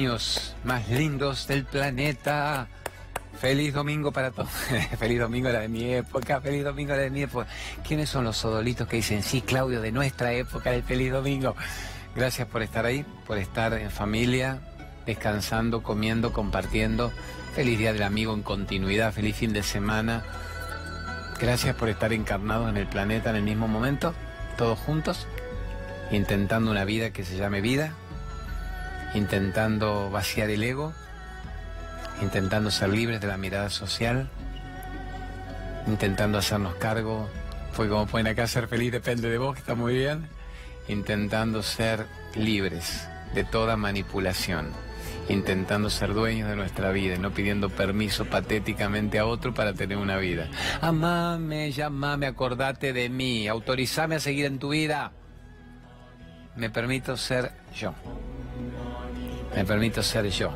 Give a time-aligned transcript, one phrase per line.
[0.00, 2.68] Años más lindos del planeta.
[3.38, 4.48] Feliz domingo para todos.
[4.98, 6.40] Feliz domingo era de mi época.
[6.40, 7.46] Feliz domingo era de mi época.
[7.86, 11.54] ¿Quiénes son los sodolitos que dicen sí, Claudio, de nuestra época, del feliz domingo?
[12.16, 14.60] Gracias por estar ahí, por estar en familia,
[15.04, 17.12] descansando, comiendo, compartiendo.
[17.54, 19.12] Feliz día del amigo en continuidad.
[19.12, 20.24] Feliz fin de semana.
[21.38, 24.14] Gracias por estar encarnados en el planeta en el mismo momento,
[24.56, 25.26] todos juntos,
[26.10, 27.92] intentando una vida que se llame vida,
[29.14, 30.92] intentando vaciar el ego,
[32.22, 34.28] intentando ser libres de la mirada social,
[35.86, 37.28] intentando hacernos cargo,
[37.72, 40.26] fue como pueden acá, ser feliz depende de vos, que está muy bien,
[40.88, 44.70] intentando ser libres de toda manipulación,
[45.28, 50.16] intentando ser dueños de nuestra vida no pidiendo permiso patéticamente a otro para tener una
[50.16, 50.48] vida.
[50.80, 55.12] Amame, llamame, acordate de mí, autorizame a seguir en tu vida.
[56.56, 57.94] Me permito ser yo.
[59.54, 60.50] Me permito ser yo.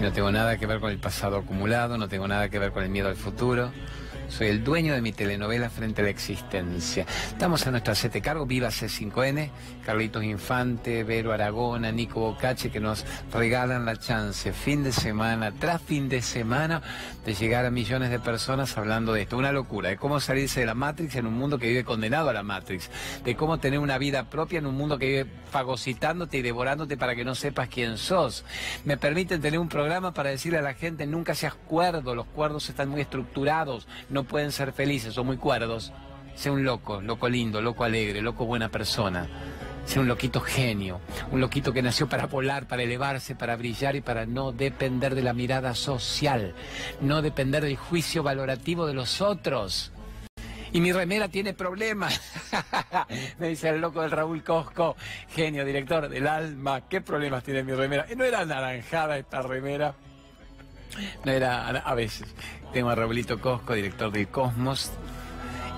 [0.00, 2.82] No tengo nada que ver con el pasado acumulado, no tengo nada que ver con
[2.82, 3.72] el miedo al futuro.
[4.28, 7.06] Soy el dueño de mi telenovela frente a la existencia.
[7.28, 9.50] Estamos en nuestra sete cargo, Viva C5N,
[9.84, 15.80] Carlitos Infante, Vero Aragona, Nico Bocache, que nos regalan la chance fin de semana tras
[15.80, 16.82] fin de semana
[17.24, 19.38] de llegar a millones de personas hablando de esto.
[19.38, 22.34] Una locura, de cómo salirse de la Matrix en un mundo que vive condenado a
[22.34, 22.90] la Matrix,
[23.24, 27.16] de cómo tener una vida propia en un mundo que vive fagocitándote y devorándote para
[27.16, 28.44] que no sepas quién sos.
[28.84, 32.68] Me permiten tener un programa para decirle a la gente, nunca seas cuerdo, los cuerdos
[32.68, 33.88] están muy estructurados,
[34.24, 35.92] pueden ser felices, son muy cuerdos.
[36.34, 39.26] Sea un loco, loco lindo, loco alegre, loco buena persona.
[39.84, 41.00] Sea un loquito genio,
[41.32, 45.22] un loquito que nació para volar, para elevarse, para brillar y para no depender de
[45.22, 46.54] la mirada social,
[47.00, 49.92] no depender del juicio valorativo de los otros.
[50.72, 52.20] Y mi remera tiene problemas.
[53.38, 54.96] Me dice el loco del Raúl Cosco,
[55.30, 56.82] genio, director del alma.
[56.88, 58.06] ¿Qué problemas tiene mi remera?
[58.10, 59.94] Y no era naranjada esta remera.
[61.24, 62.26] No era a veces.
[62.72, 64.92] Tengo a Raulito Cosco, director del Cosmos,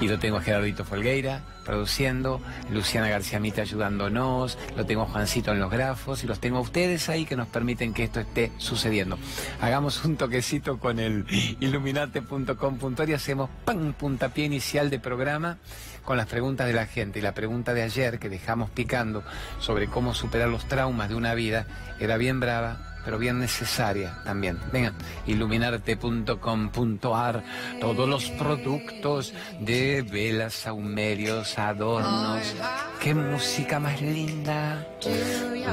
[0.01, 2.41] y lo tengo a Gerardito Folgueira produciendo,
[2.73, 6.63] Luciana García Mita ayudándonos, lo tengo a Juancito en los grafos y los tengo a
[6.63, 9.19] ustedes ahí que nos permiten que esto esté sucediendo.
[9.61, 11.27] Hagamos un toquecito con el
[11.61, 13.93] iluminate.com.ar y hacemos ¡pam!
[13.93, 15.59] puntapié inicial de programa
[16.05, 17.21] con las preguntas de la gente.
[17.21, 19.23] Y la pregunta de ayer que dejamos picando
[19.61, 21.67] sobre cómo superar los traumas de una vida
[22.01, 24.59] era bien brava pero bien necesaria también.
[24.73, 24.95] Venga,
[25.27, 27.45] iluminarte.com.ar,
[27.81, 32.57] todos los productos de velas, saumerios, adornos.
[33.01, 34.87] Qué música más linda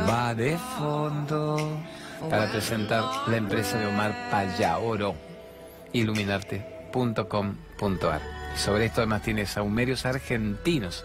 [0.09, 1.79] va de fondo
[2.29, 5.15] para presentar la empresa de Omar Payaoro.
[5.93, 8.21] Iluminarte.com.ar.
[8.55, 11.03] Sobre esto además tiene saumerios argentinos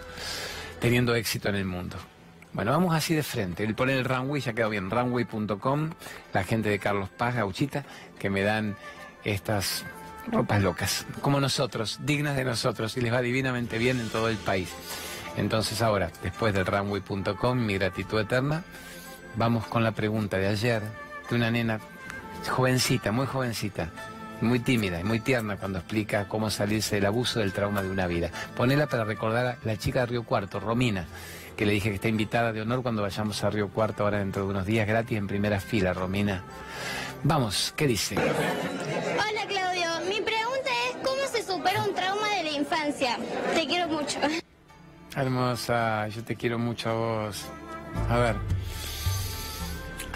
[0.80, 1.96] teniendo éxito en el mundo.
[2.54, 3.64] Bueno, vamos así de frente.
[3.64, 4.90] El poner el runway ya quedó bien.
[4.90, 5.90] Runway.com,
[6.34, 7.84] la gente de Carlos Paz, Gauchita,
[8.18, 8.76] que me dan
[9.24, 9.84] estas
[10.30, 14.36] ropas locas, como nosotros, dignas de nosotros, y les va divinamente bien en todo el
[14.36, 14.68] país.
[15.36, 18.62] Entonces ahora, después del runway.com, mi gratitud eterna,
[19.36, 20.82] vamos con la pregunta de ayer,
[21.30, 21.80] de una nena
[22.50, 23.90] jovencita, muy jovencita,
[24.42, 28.06] muy tímida y muy tierna cuando explica cómo salirse del abuso del trauma de una
[28.06, 28.30] vida.
[28.56, 31.06] Ponela para recordar a la chica de Río Cuarto, Romina,
[31.56, 34.44] que le dije que está invitada de honor cuando vayamos a Río Cuarto ahora dentro
[34.44, 36.42] de unos días gratis en primera fila, Romina.
[37.24, 38.16] Vamos, ¿qué dice?
[38.16, 43.18] Hola Claudio, mi pregunta es ¿cómo se supera un trauma de la infancia?
[43.54, 44.18] Te quiero mucho.
[45.14, 47.44] Hermosa, yo te quiero mucho a vos.
[48.08, 48.36] A ver,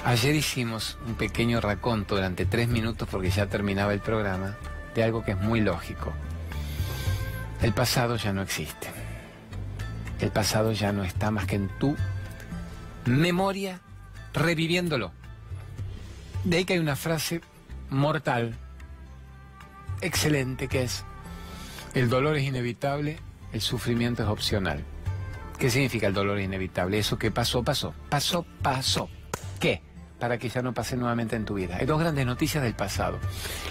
[0.04, 4.56] ayer hicimos un pequeño raconto durante tres minutos porque ya terminaba el programa
[4.94, 6.12] de algo que es muy lógico.
[7.62, 9.05] El pasado ya no existe.
[10.20, 11.96] El pasado ya no está más que en tu
[13.04, 13.80] memoria,
[14.32, 15.12] reviviéndolo.
[16.44, 17.40] De ahí que hay una frase
[17.90, 18.54] mortal,
[20.00, 21.04] excelente, que es,
[21.94, 23.18] el dolor es inevitable,
[23.52, 24.84] el sufrimiento es opcional.
[25.58, 26.98] ¿Qué significa el dolor inevitable?
[26.98, 27.94] Eso que pasó, pasó.
[28.10, 29.08] Pasó, pasó.
[29.58, 29.82] ¿Qué?
[30.18, 31.76] Para que ya no pase nuevamente en tu vida.
[31.76, 33.18] Hay dos grandes noticias del pasado.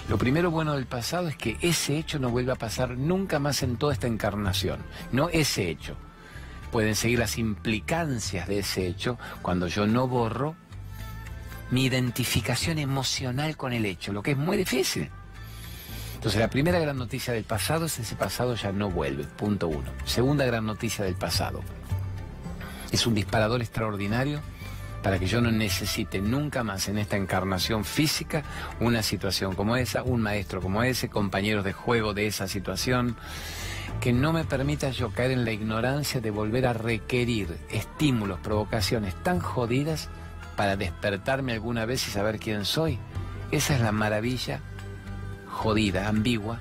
[0.08, 3.62] Lo primero bueno del pasado es que ese hecho no vuelve a pasar nunca más
[3.62, 4.80] en toda esta encarnación.
[5.12, 5.96] No ese hecho.
[6.70, 10.56] Pueden seguir las implicancias de ese hecho cuando yo no borro
[11.70, 15.10] mi identificación emocional con el hecho, lo que es muy difícil.
[16.14, 19.90] Entonces la primera gran noticia del pasado es ese pasado ya no vuelve, punto uno.
[20.04, 21.60] Segunda gran noticia del pasado.
[22.90, 24.40] Es un disparador extraordinario
[25.02, 28.42] para que yo no necesite nunca más en esta encarnación física
[28.80, 33.16] una situación como esa, un maestro como ese, compañeros de juego de esa situación,
[34.00, 39.14] que no me permita yo caer en la ignorancia de volver a requerir estímulos, provocaciones
[39.22, 40.08] tan jodidas
[40.56, 42.98] para despertarme alguna vez y saber quién soy.
[43.50, 44.60] Esa es la maravilla
[45.56, 46.60] jodida, ambigua,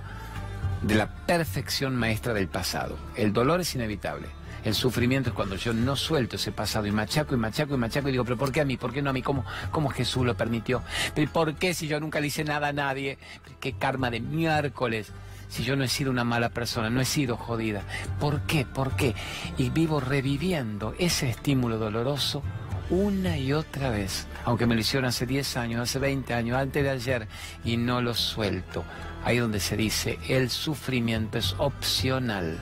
[0.81, 2.97] de la perfección maestra del pasado.
[3.15, 4.27] El dolor es inevitable.
[4.63, 8.09] El sufrimiento es cuando yo no suelto ese pasado y machaco y machaco y machaco
[8.09, 8.77] y digo, pero ¿por qué a mí?
[8.77, 9.21] ¿Por qué no a mí?
[9.21, 10.81] ¿Cómo, cómo Jesús lo permitió?
[11.13, 13.19] ¿Pero por qué si yo nunca le hice nada a nadie?
[13.59, 15.11] ¿Qué karma de miércoles?
[15.47, 17.83] Si yo no he sido una mala persona, no he sido jodida.
[18.19, 18.65] ¿Por qué?
[18.65, 19.15] ¿Por qué?
[19.57, 22.43] Y vivo reviviendo ese estímulo doloroso
[22.89, 26.83] una y otra vez, aunque me lo hicieron hace 10 años, hace 20 años, antes
[26.83, 27.27] de ayer,
[27.63, 28.83] y no lo suelto.
[29.23, 32.59] Ahí donde se dice, el sufrimiento es opcional.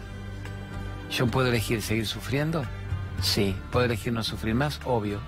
[1.12, 2.64] ¿Yo puedo elegir seguir sufriendo?
[3.22, 3.56] Sí.
[3.72, 4.80] ¿Puedo elegir no sufrir más?
[4.86, 5.20] Obvio.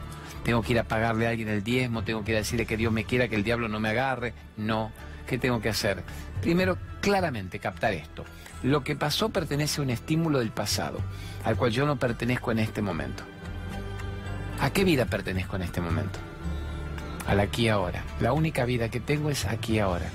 [0.44, 2.04] ¿Tengo que ir a pagarle a alguien el diezmo?
[2.04, 4.34] ¿Tengo que ir a decirle que Dios me quiera, que el diablo no me agarre?
[4.58, 4.92] No.
[5.28, 6.04] ¿Qué tengo que hacer?
[6.42, 8.26] Primero, claramente captar esto.
[8.64, 11.00] Lo que pasó pertenece a un estímulo del pasado,
[11.44, 13.24] al cual yo no pertenezco en este momento.
[14.60, 16.20] ¿A qué vida pertenezco en este momento?
[17.28, 18.04] Al aquí y ahora.
[18.20, 20.10] La única vida que tengo es aquí y ahora.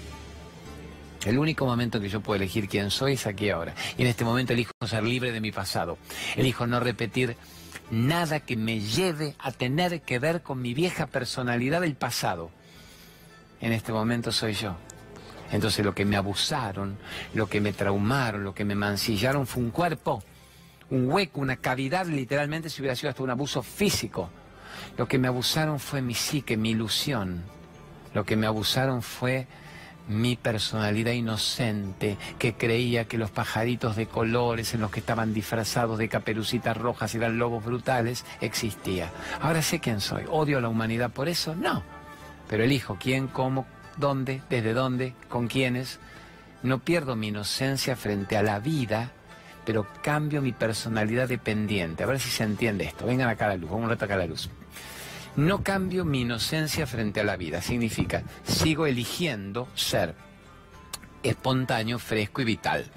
[1.24, 3.74] El único momento que yo puedo elegir quién soy es aquí ahora.
[3.98, 5.98] Y en este momento elijo ser libre de mi pasado.
[6.36, 7.36] Elijo no repetir
[7.90, 12.50] nada que me lleve a tener que ver con mi vieja personalidad del pasado.
[13.60, 14.76] En este momento soy yo.
[15.52, 16.98] Entonces lo que me abusaron,
[17.34, 20.22] lo que me traumaron, lo que me mancillaron fue un cuerpo,
[20.90, 24.30] un hueco, una cavidad, literalmente si hubiera sido hasta un abuso físico.
[24.96, 27.42] Lo que me abusaron fue mi psique, mi ilusión.
[28.14, 29.46] Lo que me abusaron fue
[30.08, 35.98] mi personalidad inocente que creía que los pajaritos de colores en los que estaban disfrazados
[35.98, 39.10] de caperucitas rojas eran lobos brutales existía.
[39.40, 40.24] Ahora sé quién soy.
[40.28, 41.54] ¿Odio a la humanidad por eso?
[41.54, 41.82] No.
[42.48, 45.98] Pero elijo quién, cómo, dónde, desde dónde, con quiénes.
[46.62, 49.12] No pierdo mi inocencia frente a la vida,
[49.64, 52.02] pero cambio mi personalidad dependiente.
[52.02, 53.06] A ver si se entiende esto.
[53.06, 54.50] Vengan acá a la luz, vamos un rato acá a la luz.
[55.36, 57.62] No cambio mi inocencia frente a la vida.
[57.62, 60.14] Significa, sigo eligiendo ser
[61.22, 62.90] espontáneo, fresco y vital.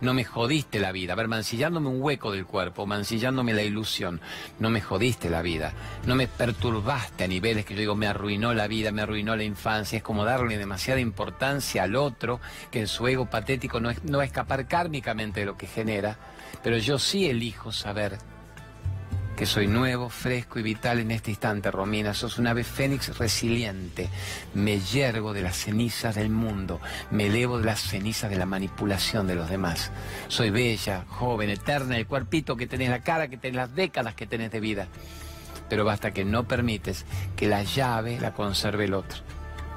[0.00, 1.14] No me jodiste la vida.
[1.14, 4.20] A ver, mancillándome un hueco del cuerpo, mancillándome la ilusión.
[4.60, 5.72] No me jodiste la vida.
[6.06, 9.44] No me perturbaste a niveles que yo digo, me arruinó la vida, me arruinó la
[9.44, 9.96] infancia.
[9.96, 12.40] Es como darle demasiada importancia al otro,
[12.70, 15.66] que en su ego patético no, es, no va a escapar kármicamente de lo que
[15.66, 16.16] genera.
[16.62, 18.18] Pero yo sí elijo saber
[19.38, 22.12] que soy nuevo, fresco y vital en este instante, Romina.
[22.12, 24.08] Sos un ave fénix resiliente.
[24.54, 26.80] Me yergo de las cenizas del mundo,
[27.12, 29.92] me elevo de las cenizas de la manipulación de los demás.
[30.26, 34.26] Soy bella, joven, eterna, el cuerpito que tenés, la cara que tenés, las décadas que
[34.26, 34.88] tenés de vida.
[35.68, 37.06] Pero basta que no permites
[37.36, 39.20] que la llave la conserve el otro.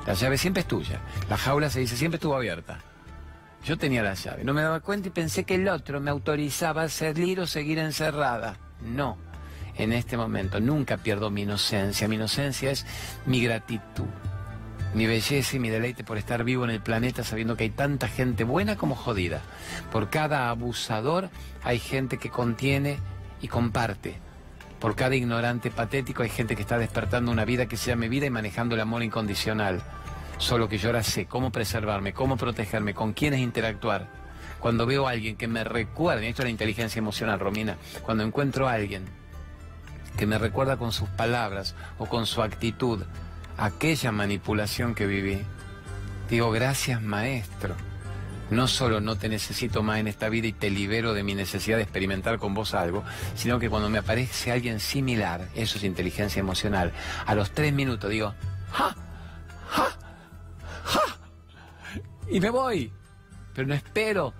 [0.07, 1.01] La llave siempre es tuya.
[1.29, 2.79] La jaula se dice siempre estuvo abierta.
[3.63, 6.81] Yo tenía la llave, no me daba cuenta y pensé que el otro me autorizaba
[6.81, 8.57] a salir o seguir encerrada.
[8.81, 9.29] No
[9.81, 10.59] en este momento.
[10.59, 12.07] Nunca pierdo mi inocencia.
[12.07, 12.85] Mi inocencia es
[13.25, 14.05] mi gratitud,
[14.93, 18.07] mi belleza y mi deleite por estar vivo en el planeta sabiendo que hay tanta
[18.07, 19.41] gente buena como jodida.
[19.91, 21.29] Por cada abusador
[21.63, 22.99] hay gente que contiene
[23.41, 24.19] y comparte.
[24.79, 28.27] Por cada ignorante patético hay gente que está despertando una vida que se llame vida
[28.27, 29.81] y manejando el amor incondicional.
[30.37, 34.07] Solo que yo ahora sé cómo preservarme, cómo protegerme, con quiénes interactuar.
[34.59, 38.67] Cuando veo a alguien que me recuerde, esto es la inteligencia emocional, Romina, cuando encuentro
[38.67, 39.05] a alguien
[40.17, 43.03] que me recuerda con sus palabras o con su actitud
[43.57, 45.41] aquella manipulación que viví.
[46.29, 47.75] Digo, gracias maestro.
[48.49, 51.77] No solo no te necesito más en esta vida y te libero de mi necesidad
[51.77, 53.03] de experimentar con vos algo,
[53.35, 56.91] sino que cuando me aparece alguien similar, eso es inteligencia emocional,
[57.25, 58.33] a los tres minutos digo,
[58.73, 58.93] ¡ja!
[59.69, 59.87] ¡ja!
[60.83, 61.01] ¡ja!
[62.29, 62.91] Y me voy.
[63.53, 64.33] Pero no espero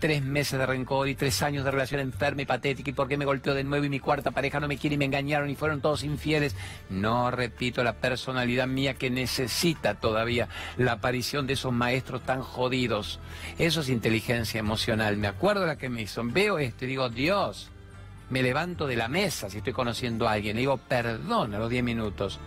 [0.00, 3.16] tres meses de rencor y tres años de relación enferma y patética y por qué
[3.16, 5.54] me golpeó de nuevo y mi cuarta pareja no me quiere y me engañaron y
[5.54, 6.56] fueron todos infieles.
[6.88, 13.20] No repito la personalidad mía que necesita todavía la aparición de esos maestros tan jodidos.
[13.58, 15.18] Eso es inteligencia emocional.
[15.18, 16.22] Me acuerdo de la que me hizo.
[16.24, 17.70] Veo esto y digo, Dios,
[18.30, 20.56] me levanto de la mesa si estoy conociendo a alguien.
[20.56, 22.40] Le digo, perdón a los diez minutos.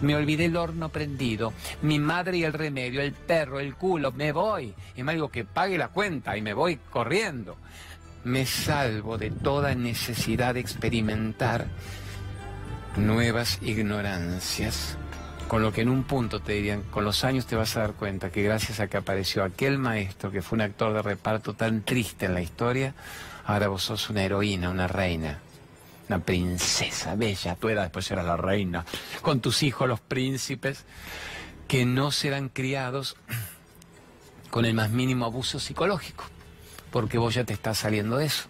[0.00, 4.32] Me olvidé el horno prendido, mi madre y el remedio, el perro, el culo, me
[4.32, 4.74] voy.
[4.96, 7.56] Y me digo que pague la cuenta y me voy corriendo.
[8.24, 11.66] Me salvo de toda necesidad de experimentar
[12.96, 14.96] nuevas ignorancias.
[15.48, 17.92] Con lo que en un punto te dirían, con los años te vas a dar
[17.92, 21.82] cuenta que gracias a que apareció aquel maestro que fue un actor de reparto tan
[21.82, 22.94] triste en la historia,
[23.44, 25.40] ahora vos sos una heroína, una reina
[26.08, 28.84] una princesa bella, tu edad después serás la reina,
[29.22, 30.84] con tus hijos los príncipes,
[31.68, 33.16] que no serán criados
[34.50, 36.24] con el más mínimo abuso psicológico,
[36.90, 38.44] porque vos ya te estás saliendo de eso.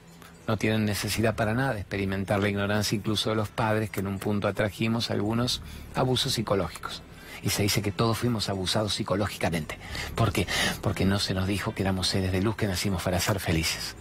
[0.48, 4.08] no tienen necesidad para nada de experimentar la ignorancia incluso de los padres que en
[4.08, 5.62] un punto atrajimos algunos
[5.94, 7.02] abusos psicológicos.
[7.44, 9.78] Y se dice que todos fuimos abusados psicológicamente.
[10.16, 10.48] ¿Por qué?
[10.80, 13.94] Porque no se nos dijo que éramos seres de luz que nacimos para ser felices.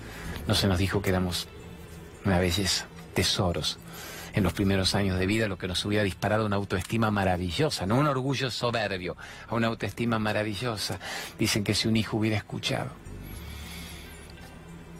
[0.47, 1.47] No se nos dijo que éramos
[2.25, 3.77] una belleza, tesoros.
[4.33, 7.97] En los primeros años de vida lo que nos hubiera disparado una autoestima maravillosa, no
[7.97, 9.17] un orgullo soberbio,
[9.49, 10.99] a una autoestima maravillosa.
[11.37, 12.91] Dicen que si un hijo hubiera escuchado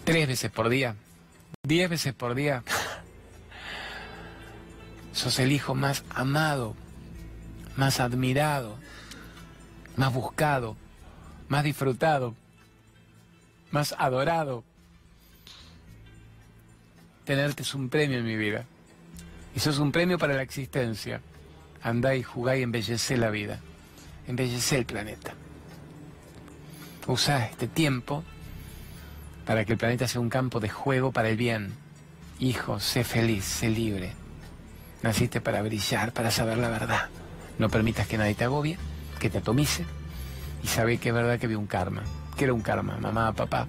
[0.03, 0.95] tres veces por día,
[1.63, 2.63] diez veces por día,
[5.13, 6.75] sos el hijo más amado,
[7.77, 8.77] más admirado,
[9.95, 10.75] más buscado,
[11.47, 12.35] más disfrutado,
[13.71, 14.63] más adorado.
[17.25, 18.65] Tenerte es un premio en mi vida.
[19.55, 21.21] Y sos un premio para la existencia.
[21.83, 23.59] Andá y jugá y embellecé la vida.
[24.27, 25.33] Embellecé el planeta.
[27.07, 28.23] Usá este tiempo
[29.45, 31.73] para que el planeta sea un campo de juego para el bien.
[32.39, 34.13] Hijo, sé feliz, sé libre.
[35.03, 37.09] Naciste para brillar, para saber la verdad.
[37.57, 38.77] No permitas que nadie te agobie,
[39.19, 39.85] que te atomice.
[40.63, 42.03] Y sabe que es verdad que había un karma.
[42.37, 43.67] Que era un karma, mamá, papá.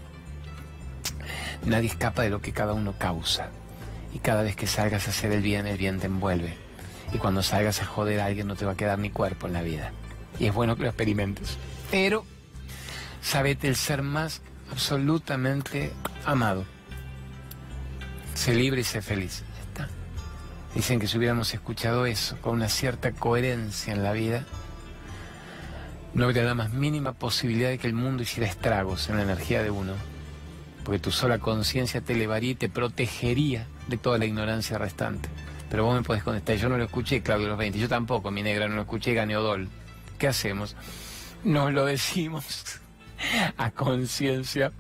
[1.65, 3.51] Nadie escapa de lo que cada uno causa.
[4.15, 6.55] Y cada vez que salgas a hacer el bien, el bien te envuelve.
[7.13, 9.53] Y cuando salgas a joder a alguien no te va a quedar ni cuerpo en
[9.53, 9.93] la vida.
[10.39, 11.57] Y es bueno que lo experimentes.
[11.91, 12.25] Pero,
[13.21, 15.93] sabete el ser más absolutamente
[16.25, 16.65] amado.
[18.35, 19.45] Sé libre y sé feliz.
[19.69, 19.89] Está.
[20.75, 24.45] Dicen que si hubiéramos escuchado eso con una cierta coherencia en la vida,
[26.15, 29.63] no habría la más mínima posibilidad de que el mundo hiciera estragos en la energía
[29.63, 29.95] de uno.
[30.85, 35.29] Porque tu sola conciencia te elevaría y te protegería de toda la ignorancia restante.
[35.71, 38.43] Pero vos me podés contestar, yo no lo escuché, Claudio los 20, yo tampoco, mi
[38.43, 39.69] negra, no lo escuché, Ganeodol.
[40.19, 40.77] ¿Qué hacemos?
[41.45, 42.81] Nos lo decimos
[43.57, 44.73] a conciencia.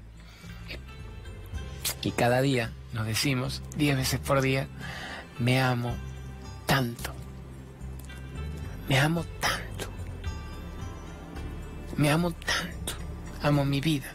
[2.02, 4.68] Y cada día nos decimos, diez veces por día,
[5.38, 5.94] me amo
[6.66, 7.12] tanto.
[8.88, 9.88] Me amo tanto.
[11.96, 12.94] Me amo tanto.
[13.42, 14.12] Amo mi vida.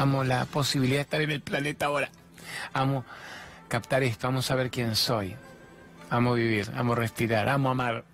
[0.00, 2.08] Amo la posibilidad de estar en el planeta ahora.
[2.72, 3.04] Amo
[3.68, 5.36] captar esto, amo saber quién soy.
[6.08, 8.04] Amo vivir, amo respirar, amo amar.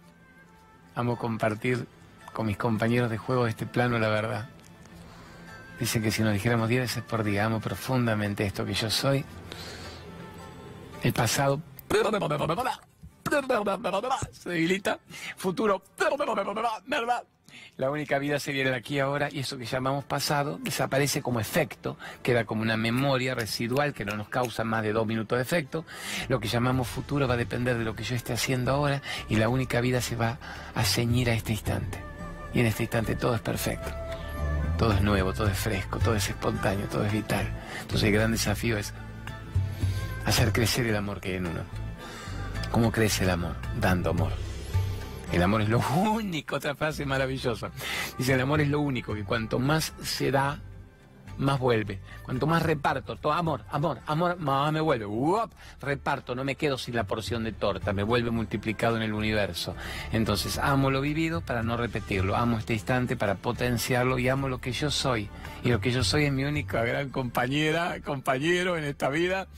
[0.96, 1.86] Amo compartir
[2.32, 4.48] con mis compañeros de juego este plano la verdad.
[5.78, 9.24] Dicen que si nos dijéramos diez veces por día, amo profundamente esto que yo soy,
[11.04, 11.62] el pasado
[14.32, 14.98] se debilita,
[15.36, 15.84] futuro
[17.76, 21.98] la única vida se viene aquí ahora y eso que llamamos pasado desaparece como efecto,
[22.22, 25.84] queda como una memoria residual que no nos causa más de dos minutos de efecto.
[26.28, 29.36] Lo que llamamos futuro va a depender de lo que yo esté haciendo ahora y
[29.36, 30.38] la única vida se va
[30.74, 31.98] a ceñir a este instante.
[32.54, 33.90] Y en este instante todo es perfecto.
[34.78, 37.46] Todo es nuevo, todo es fresco, todo es espontáneo, todo es vital.
[37.82, 38.94] Entonces el gran desafío es
[40.24, 41.60] hacer crecer el amor que hay en uno.
[42.70, 43.56] ¿Cómo crece el amor?
[43.78, 44.45] Dando amor.
[45.32, 47.70] El amor es lo único, otra frase maravillosa.
[48.16, 50.60] Dice, el amor es lo único, que cuanto más se da,
[51.38, 51.98] más vuelve.
[52.22, 55.06] Cuanto más reparto, todo amor, amor, amor, más me vuelve.
[55.80, 59.74] Reparto, no me quedo sin la porción de torta, me vuelve multiplicado en el universo.
[60.12, 64.58] Entonces, amo lo vivido para no repetirlo, amo este instante para potenciarlo y amo lo
[64.58, 65.28] que yo soy.
[65.64, 69.48] Y lo que yo soy es mi única gran compañera, compañero en esta vida.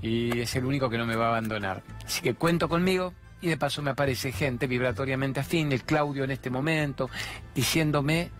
[0.00, 1.82] Y es el único que no me va a abandonar.
[2.04, 6.30] Así que cuento conmigo, y de paso me aparece gente vibratoriamente afín, el Claudio en
[6.30, 7.08] este momento,
[7.54, 8.30] diciéndome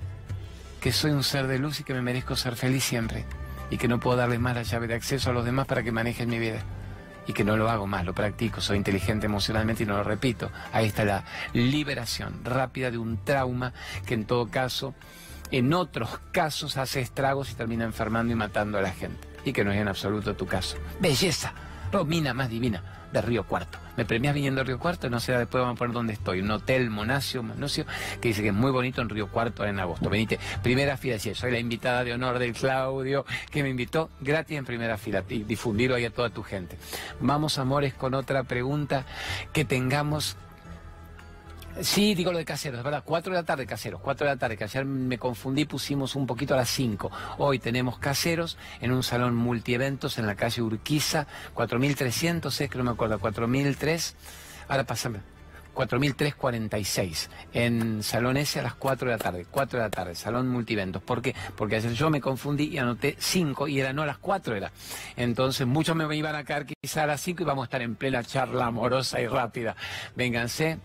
[0.81, 3.25] que soy un ser de luz y que me merezco ser feliz siempre.
[3.71, 5.93] Y que no puedo darle más la llave de acceso a los demás para que
[5.93, 6.63] manejen mi vida.
[7.27, 10.51] Y que no lo hago más, lo practico, soy inteligente emocionalmente y no lo repito.
[10.73, 13.75] Ahí está la liberación rápida de un trauma
[14.07, 14.95] que en todo caso,
[15.51, 19.29] en otros casos hace estragos y termina enfermando y matando a la gente.
[19.45, 20.79] Y que no es en absoluto tu caso.
[21.01, 21.53] Belleza,
[21.93, 23.79] Romina más divina de Río Cuarto.
[23.97, 26.41] Me premias viniendo a Río Cuarto, no sé, después vamos a poner dónde estoy.
[26.41, 27.85] Un hotel, Monacio, Monacio,
[28.21, 30.09] que dice que es muy bonito en Río Cuarto en agosto.
[30.09, 34.59] Venite, primera fila, sí, soy la invitada de honor del Claudio, que me invitó gratis
[34.59, 36.79] en primera fila, y difundirlo ahí a toda tu gente.
[37.21, 39.05] Vamos, amores, con otra pregunta
[39.53, 40.37] que tengamos
[41.81, 43.03] Sí, digo lo de caseros, verdad.
[43.05, 46.27] Cuatro de la tarde caseros, cuatro de la tarde, que ayer me confundí, pusimos un
[46.27, 47.11] poquito a las cinco.
[47.39, 52.85] Hoy tenemos caseros en un salón multieventos en la calle Urquiza, 4300, es que no
[52.85, 54.17] me acuerdo, 4003.
[54.69, 55.21] Ahora pásame.
[55.79, 60.49] 4346 en Salón S a las 4 de la tarde, 4 de la tarde, Salón
[60.49, 61.01] Multiventos.
[61.01, 61.37] ¿Por qué?
[61.57, 64.73] Porque ayer yo me confundí y anoté 5 y era no a las 4 era.
[65.17, 67.95] Entonces muchos me iban a caer quizá a las 5 y vamos a estar en
[67.95, 69.77] plena charla amorosa y rápida.
[70.17, 70.81] Vénganse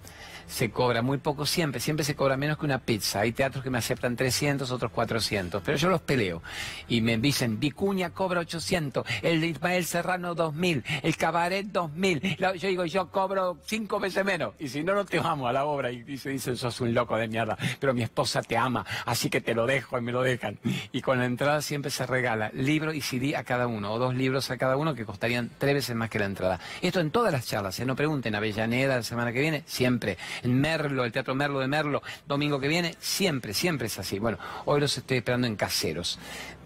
[0.54, 3.22] se cobra muy poco siempre, siempre se cobra menos que una pizza.
[3.22, 6.44] Hay teatros que me aceptan 300, otros 400, pero yo los peleo.
[6.88, 12.38] Y me dicen, Vicuña cobra 800, el de Ismael Serrano 2000, el Cabaret 2000.
[12.38, 14.54] Yo digo, yo cobro cinco veces menos.
[14.60, 15.92] Y si no, no te amo a la obra.
[15.92, 17.58] Y se dicen, sos un loco de mierda.
[17.80, 20.60] Pero mi esposa te ama, así que te lo dejo y me lo dejan.
[20.92, 24.14] Y con la entrada siempre se regala libro y CD a cada uno, o dos
[24.14, 26.60] libros a cada uno que costarían tres veces más que la entrada.
[26.84, 27.86] Esto en todas las charlas, ¿eh?
[27.86, 30.18] no pregunten, Avellaneda la semana que viene, siempre.
[30.44, 34.20] En Merlo, el Teatro Merlo de Merlo, domingo que viene, siempre, siempre es así.
[34.20, 36.20] Bueno, hoy los estoy esperando en caseros.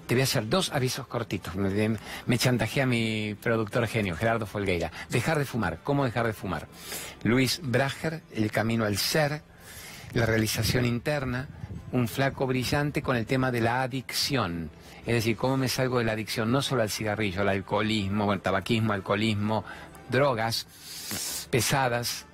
[0.07, 1.55] Te voy a hacer dos avisos cortitos.
[1.55, 4.91] Me, me chantajea mi productor genio, Gerardo Folgueira.
[5.09, 5.79] Dejar de fumar.
[5.83, 6.67] ¿Cómo dejar de fumar?
[7.23, 9.41] Luis Brager, El Camino al Ser,
[10.13, 11.47] la realización interna,
[11.91, 14.69] un flaco brillante con el tema de la adicción.
[15.05, 18.41] Es decir, cómo me salgo de la adicción, no solo al cigarrillo, al alcoholismo, al
[18.41, 19.63] tabaquismo, alcoholismo,
[20.09, 20.67] drogas
[21.49, 22.26] pesadas,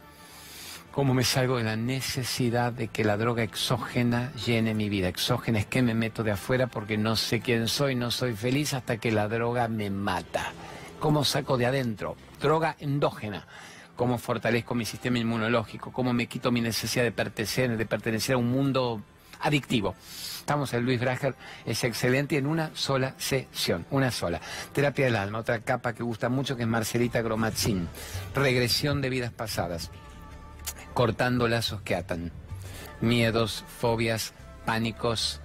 [0.93, 5.07] cómo me salgo de la necesidad de que la droga exógena llene mi vida.
[5.07, 8.75] Exógena es que me meto de afuera porque no sé quién soy, no soy feliz
[8.75, 10.51] hasta que la droga me mata.
[10.99, 12.15] ¿Cómo saco de adentro?
[12.39, 13.47] Droga endógena.
[13.95, 15.91] ¿Cómo fortalezco mi sistema inmunológico?
[15.91, 19.01] ¿Cómo me quito mi necesidad de pertenecer, de pertenecer a un mundo
[19.41, 19.95] adictivo?
[20.37, 21.33] Estamos en Luis Brager,
[21.65, 24.39] es excelente en una sola sesión, una sola.
[24.73, 27.87] Terapia del alma, otra capa que gusta mucho que es Marcelita Gromatzin.
[28.35, 29.89] Regresión de vidas pasadas
[30.93, 32.31] cortando lazos que atan.
[33.01, 34.33] Miedos, fobias,
[34.65, 35.41] pánicos.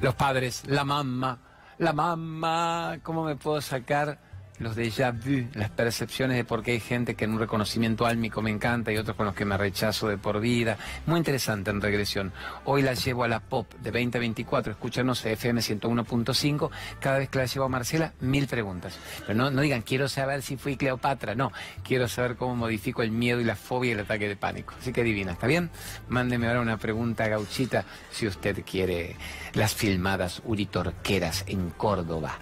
[0.00, 1.38] Los padres, la mamá,
[1.78, 4.18] la mamá, ¿cómo me puedo sacar
[4.58, 8.42] los déjà vu, las percepciones de por qué hay gente que en un reconocimiento álmico
[8.42, 10.76] me encanta y otros con los que me rechazo de por vida.
[11.06, 12.32] Muy interesante en regresión.
[12.64, 16.70] Hoy la llevo a la pop de 2024, escúchanos FM 101.5.
[17.00, 18.98] Cada vez que la llevo a Marcela, mil preguntas.
[19.26, 21.34] Pero no, no digan, quiero saber si fui Cleopatra.
[21.34, 21.52] No,
[21.84, 24.74] quiero saber cómo modifico el miedo y la fobia y el ataque de pánico.
[24.78, 25.70] Así que divina, ¿está bien?
[26.08, 29.16] Mándeme ahora una pregunta gauchita si usted quiere
[29.54, 32.38] las filmadas uritorqueras en Córdoba.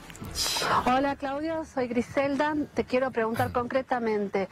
[0.86, 2.54] Hola Claudio, soy Griselda.
[2.74, 4.48] Te quiero preguntar concretamente,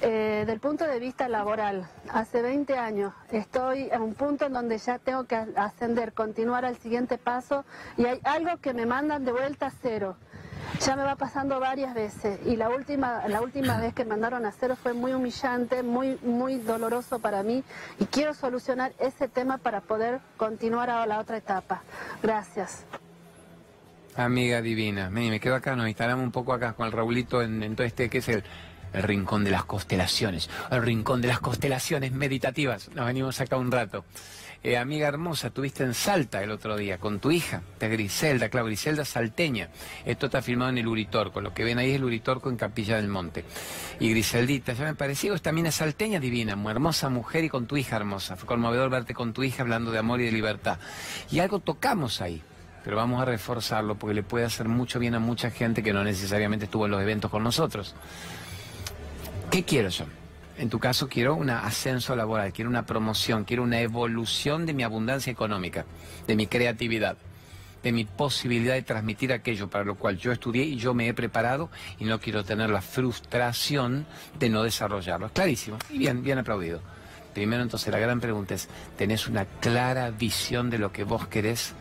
[0.00, 4.78] eh, del punto de vista laboral, hace 20 años estoy en un punto en donde
[4.78, 7.64] ya tengo que ascender, continuar al siguiente paso
[7.96, 10.16] y hay algo que me mandan de vuelta a cero.
[10.80, 14.44] Ya me va pasando varias veces y la última, la última vez que me mandaron
[14.44, 17.62] a cero fue muy humillante, muy, muy doloroso para mí
[18.00, 21.82] y quiero solucionar ese tema para poder continuar a la otra etapa.
[22.22, 22.84] Gracias.
[24.16, 27.86] Amiga divina, me quedo acá, nos instalamos un poco acá con el Raulito en, todo
[27.86, 28.42] este que es el,
[28.94, 32.88] el rincón de las constelaciones, el rincón de las constelaciones meditativas.
[32.94, 34.06] Nos venimos acá un rato.
[34.62, 38.66] Eh, amiga hermosa, tuviste en Salta el otro día con tu hija, de Griselda, claro,
[38.66, 39.68] Griselda Salteña.
[40.06, 42.96] Esto está filmado en el Uritorco, lo que ven ahí es el Uritorco en Capilla
[42.96, 43.44] del Monte.
[44.00, 47.76] Y Griseldita, ya me pareció, esta mina salteña divina, muy hermosa mujer y con tu
[47.76, 48.34] hija hermosa.
[48.36, 50.78] Fue conmovedor verte con tu hija hablando de amor y de libertad.
[51.30, 52.42] Y algo tocamos ahí
[52.86, 56.04] pero vamos a reforzarlo porque le puede hacer mucho bien a mucha gente que no
[56.04, 57.96] necesariamente estuvo en los eventos con nosotros.
[59.50, 60.04] ¿Qué quiero yo?
[60.56, 64.84] En tu caso quiero un ascenso laboral, quiero una promoción, quiero una evolución de mi
[64.84, 65.84] abundancia económica,
[66.28, 67.16] de mi creatividad,
[67.82, 71.12] de mi posibilidad de transmitir aquello para lo cual yo estudié y yo me he
[71.12, 74.06] preparado y no quiero tener la frustración
[74.38, 75.26] de no desarrollarlo.
[75.26, 76.80] Es clarísimo y bien, bien aplaudido.
[77.34, 81.74] Primero entonces la gran pregunta es, ¿tenés una clara visión de lo que vos querés?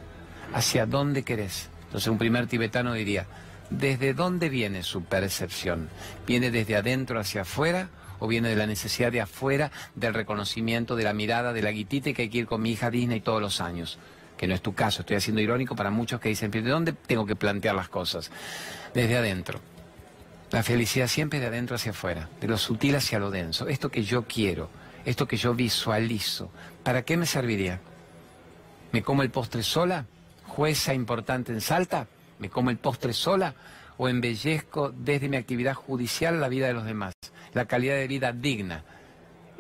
[0.54, 1.70] Hacia dónde querés.
[1.86, 3.26] Entonces un primer tibetano diría,
[3.70, 5.90] ¿desde dónde viene su percepción?
[6.28, 11.04] ¿Viene desde adentro hacia afuera o viene de la necesidad de afuera del reconocimiento, de
[11.04, 13.62] la mirada, de la guitita que hay que ir con mi hija Disney todos los
[13.62, 13.98] años?
[14.38, 17.26] Que no es tu caso, estoy haciendo irónico para muchos que dicen, ¿de dónde tengo
[17.26, 18.32] que plantear las cosas?
[18.94, 19.62] Desde adentro.
[20.52, 23.68] La felicidad siempre de adentro hacia afuera, de lo sutil hacia lo denso.
[23.68, 24.70] Esto que yo quiero,
[25.06, 26.52] esto que yo visualizo,
[26.84, 27.80] ¿para qué me serviría?
[28.92, 30.06] ¿Me como el postre sola?
[30.56, 32.08] Jueza importante en Salta,
[32.40, 33.54] me como el postre sola
[33.98, 37.14] o embellezco desde mi actividad judicial la vida de los demás,
[37.54, 38.86] la calidad de vida digna.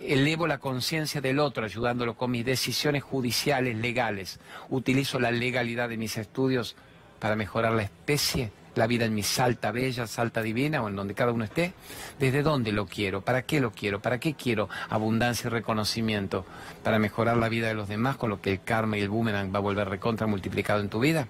[0.02, 4.40] Elevo la conciencia del otro ayudándolo con mis decisiones judiciales, legales.
[4.70, 6.78] Utilizo la legalidad de mis estudios
[7.20, 11.14] para mejorar la especie, la vida en mi salta bella, salta divina o en donde
[11.14, 11.74] cada uno esté.
[12.20, 13.22] ¿Desde dónde lo quiero?
[13.22, 14.02] ¿Para qué lo quiero?
[14.02, 16.46] ¿Para qué quiero abundancia y reconocimiento?
[16.84, 19.54] ¿Para mejorar la vida de los demás con lo que el karma y el boomerang
[19.54, 21.28] va a volver recontra multiplicado en tu vida?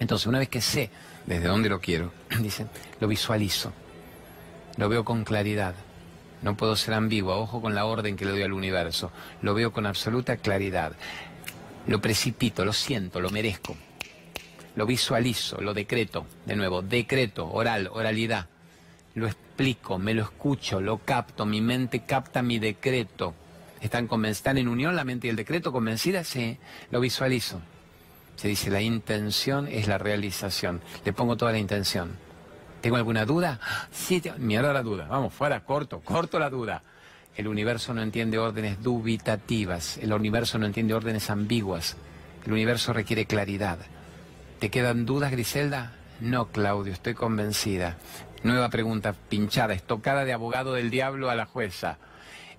[0.00, 0.90] Entonces, una vez que sé
[1.26, 2.68] desde dónde lo quiero, dicen,
[3.00, 3.72] lo visualizo,
[4.76, 5.74] lo veo con claridad.
[6.40, 9.10] No puedo ser ambiguo, ojo con la orden que le doy al universo.
[9.42, 10.92] Lo veo con absoluta claridad.
[11.88, 13.74] Lo precipito, lo siento, lo merezco
[14.78, 18.46] lo visualizo, lo decreto, de nuevo, decreto, oral, oralidad,
[19.16, 23.34] lo explico, me lo escucho, lo capto, mi mente capta mi decreto,
[23.80, 25.70] ¿Están, ¿Están en unión la mente y el decreto?
[25.72, 26.26] ¿Convencidas?
[26.28, 26.58] Sí,
[26.90, 27.60] lo visualizo.
[28.36, 30.80] Se dice, la intención es la realización.
[31.04, 32.10] Le pongo toda la intención.
[32.80, 33.60] ¿Tengo alguna duda?
[33.92, 35.06] Sí, te- mierda la duda.
[35.08, 36.82] Vamos, fuera, corto, corto la duda.
[37.36, 39.98] El universo no entiende órdenes dubitativas.
[39.98, 41.96] El universo no entiende órdenes ambiguas.
[42.46, 43.78] El universo requiere claridad.
[44.58, 45.92] ¿Te quedan dudas, Griselda?
[46.20, 47.96] No, Claudio, estoy convencida.
[48.42, 51.98] Nueva pregunta, pinchada, estocada de abogado del diablo a la jueza.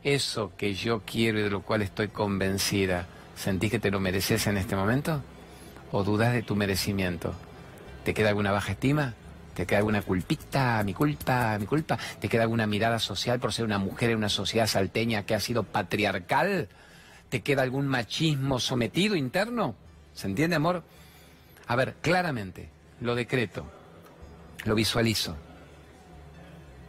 [0.02, 4.48] Eso que yo quiero y de lo cual estoy convencida, ¿sentís que te lo mereces
[4.48, 5.22] en este momento?
[5.92, 7.34] ¿O dudas de tu merecimiento?
[8.06, 9.14] ¿Te queda alguna baja estima?
[9.54, 12.00] ¿Te queda alguna culpita, mi culpa, mi culpa?
[12.22, 15.42] ¿Te queda alguna mirada social por ser una mujer en una sociedad salteña que ha
[15.42, 16.70] sido patriarcal?
[17.28, 19.76] ¿Te queda algún machismo sometido interno?
[20.14, 20.84] ¿Se entiende, amor?
[21.70, 22.68] A ver, claramente,
[23.00, 23.64] lo decreto,
[24.66, 25.38] lo visualizo,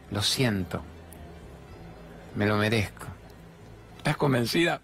[0.09, 0.81] lo siento,
[2.35, 3.05] me lo merezco.
[3.97, 4.81] ¿Estás convencida?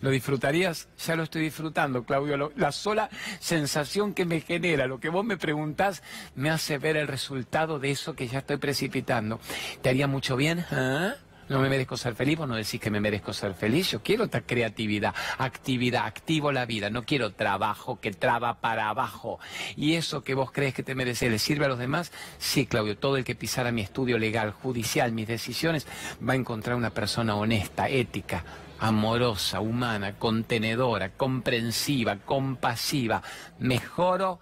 [0.00, 0.88] ¿Lo disfrutarías?
[1.06, 2.50] Ya lo estoy disfrutando, Claudio.
[2.56, 6.02] La sola sensación que me genera, lo que vos me preguntás,
[6.34, 9.38] me hace ver el resultado de eso que ya estoy precipitando.
[9.80, 10.66] ¿Te haría mucho bien?
[10.72, 11.14] ¿Ah?
[11.48, 12.36] ¿No me merezco ser feliz?
[12.36, 13.90] Vos no decís que me merezco ser feliz.
[13.90, 16.90] Yo quiero esta creatividad, actividad, activo la vida.
[16.90, 19.38] No quiero trabajo que traba para abajo.
[19.74, 22.12] Y eso que vos crees que te mereces, ¿le sirve a los demás?
[22.38, 22.98] Sí, Claudio.
[22.98, 25.86] Todo el que pisara mi estudio legal, judicial, mis decisiones,
[26.26, 28.44] va a encontrar una persona honesta, ética,
[28.78, 33.22] amorosa, humana, contenedora, comprensiva, compasiva.
[33.58, 34.38] Mejoro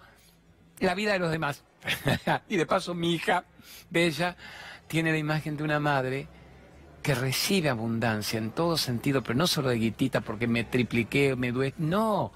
[0.79, 1.63] la vida de los demás.
[2.49, 3.45] y de paso mi hija,
[3.89, 4.35] Bella,
[4.87, 6.27] tiene la imagen de una madre
[7.07, 11.53] que recibe abundancia en todo sentido, pero no solo de guitita porque me tripliqué, me
[11.53, 12.33] duele, no.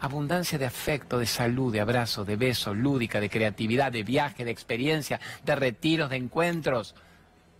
[0.00, 4.50] Abundancia de afecto, de salud, de abrazos, de besos, lúdica, de creatividad, de viaje, de
[4.50, 6.94] experiencia, de retiros, de encuentros,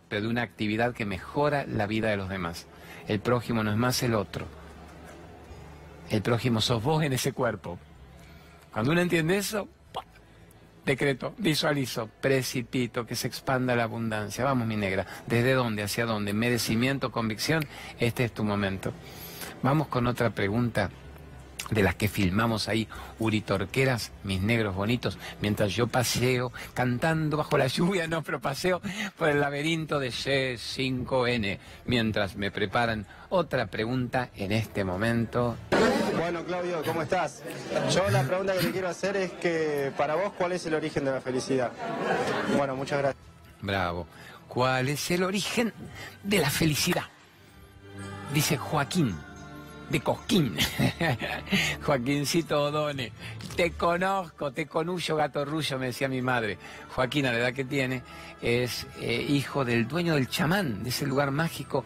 [0.08, 2.66] pero de una actividad que mejora la vida de los demás.
[3.08, 4.46] El prójimo no es más el otro.
[6.08, 7.78] El prójimo sos vos en ese cuerpo.
[8.72, 9.68] Cuando uno entiende eso.
[10.88, 14.44] Decreto, visualizo, precipito, que se expanda la abundancia.
[14.44, 15.06] Vamos, mi negra.
[15.26, 15.82] ¿Desde dónde?
[15.82, 16.32] ¿Hacia dónde?
[16.32, 17.64] Merecimiento, convicción.
[18.00, 18.92] Este es tu momento.
[19.62, 20.90] Vamos con otra pregunta
[21.70, 27.66] de las que filmamos ahí, uritorqueras, mis negros bonitos, mientras yo paseo, cantando bajo la
[27.66, 28.80] lluvia, no, pero paseo
[29.16, 35.56] por el laberinto de C5N, mientras me preparan otra pregunta en este momento.
[36.18, 37.42] Bueno, Claudio, ¿cómo estás?
[37.94, 41.04] Yo la pregunta que te quiero hacer es que para vos, ¿cuál es el origen
[41.04, 41.70] de la felicidad?
[42.56, 43.24] Bueno, muchas gracias.
[43.60, 44.06] Bravo.
[44.48, 45.72] ¿Cuál es el origen
[46.22, 47.04] de la felicidad?
[48.32, 49.14] Dice Joaquín,
[49.90, 50.56] de Cosquín.
[51.84, 53.12] Joaquincito Odone.
[53.56, 56.58] Te conozco, te conullo, gato rullo, me decía mi madre.
[56.94, 58.02] Joaquín, a la edad que tiene,
[58.40, 61.84] es eh, hijo del dueño del chamán, de ese lugar mágico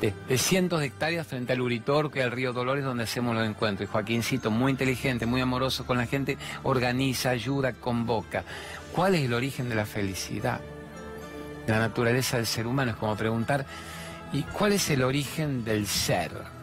[0.00, 3.46] de, de cientos de hectáreas frente al Uritorco y al río Dolores donde hacemos los
[3.46, 3.88] encuentros.
[3.88, 8.44] Y Joaquincito, muy inteligente, muy amoroso con la gente, organiza, ayuda, convoca.
[8.92, 10.60] ¿Cuál es el origen de la felicidad?
[11.66, 13.66] La naturaleza del ser humano es como preguntar,
[14.32, 16.55] ¿y cuál es el origen del ser?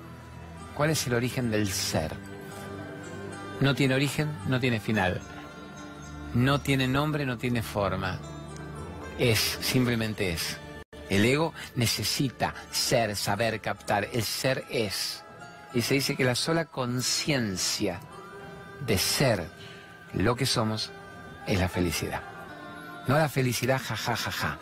[0.76, 2.12] ¿Cuál es el origen del ser?
[3.60, 5.22] No tiene origen, no tiene final.
[6.34, 8.20] No tiene nombre, no tiene forma.
[9.20, 10.58] Es, simplemente es.
[11.10, 14.10] El ego necesita ser, saber, captar.
[14.12, 15.24] El ser es.
[15.74, 18.00] Y se dice que la sola conciencia
[18.86, 19.48] de ser
[20.14, 20.92] lo que somos
[21.46, 22.22] es la felicidad.
[23.08, 24.58] No la felicidad, ja, ja, ja.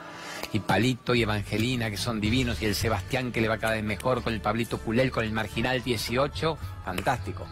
[0.53, 3.83] Y Palito y Evangelina, que son divinos, y el Sebastián, que le va cada vez
[3.83, 7.45] mejor, con el Pablito Culel, con el Marginal 18, fantástico.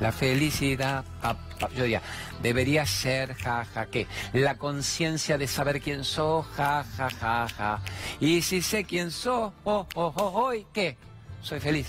[0.00, 2.02] La felicidad, pa, pa, yo diría,
[2.40, 4.06] debería ser, ja, ja, ¿qué?
[4.32, 7.80] La conciencia de saber quién soy, ja, ja, ja, ja.
[8.20, 10.96] Y si sé quién soy, oh, oh, oh, hoy, ¿qué?
[11.42, 11.88] Soy feliz.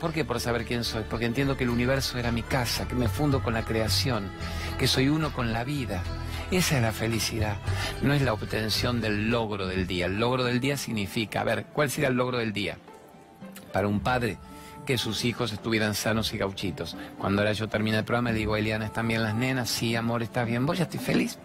[0.00, 0.24] ¿Por qué?
[0.24, 1.04] Por saber quién soy.
[1.08, 4.30] Porque entiendo que el universo era mi casa, que me fundo con la creación,
[4.78, 6.02] que soy uno con la vida.
[6.50, 7.56] Esa es la felicidad.
[8.02, 10.06] No es la obtención del logro del día.
[10.06, 12.78] El logro del día significa, a ver, ¿cuál sería el logro del día?
[13.72, 14.38] Para un padre,
[14.86, 16.96] que sus hijos estuvieran sanos y gauchitos.
[17.18, 19.68] Cuando ahora yo termino el programa, le digo, Eliana, ¿están bien las nenas?
[19.68, 20.64] Sí, amor, ¿estás bien?
[20.64, 21.36] ¿Vos ya estoy feliz?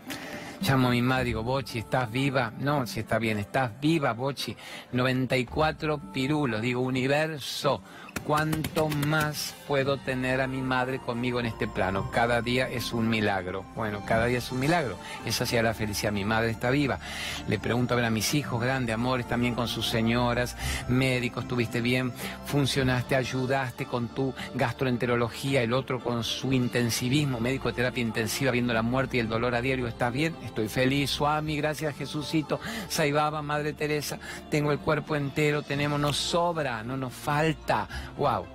[0.61, 2.53] Llamo a mi madre, digo, Bochi, ¿estás viva?
[2.59, 4.55] No, si está bien, ¿estás viva, Bochi?
[4.91, 7.81] 94 pirulos, digo, universo,
[8.25, 12.09] ¿cuánto más puedo tener a mi madre conmigo en este plano?
[12.11, 13.65] Cada día es un milagro.
[13.75, 14.97] Bueno, cada día es un milagro.
[15.25, 16.11] Esa sea la felicidad.
[16.11, 16.99] Mi madre está viva.
[17.47, 20.55] Le pregunto a ver a mis hijos, grandes amores, también con sus señoras,
[20.87, 22.13] médicos, estuviste bien,
[22.45, 28.73] funcionaste, ayudaste con tu gastroenterología, el otro con su intensivismo, médico de terapia intensiva, viendo
[28.73, 29.87] la muerte y el dolor a diario.
[29.87, 30.35] ¿Estás bien?
[30.43, 31.09] Estoy feliz.
[31.09, 32.59] Suami, gracias Jesucito.
[32.87, 34.19] Saibaba, Madre Teresa,
[34.49, 37.87] tengo el cuerpo entero, tenemos, nos sobra, no nos falta.
[38.17, 38.45] ¡Wow!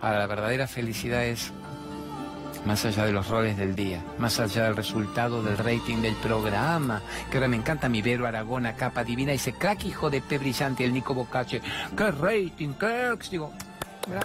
[0.00, 1.52] Ahora, la verdadera felicidad es
[2.66, 7.00] más allá de los roles del día, más allá del resultado del rating del programa,
[7.30, 10.84] que ahora me encanta mi Vero Aragona, capa divina, ese crack hijo de P brillante,
[10.84, 11.62] el Nico Bocache,
[11.96, 13.10] qué rating, qué,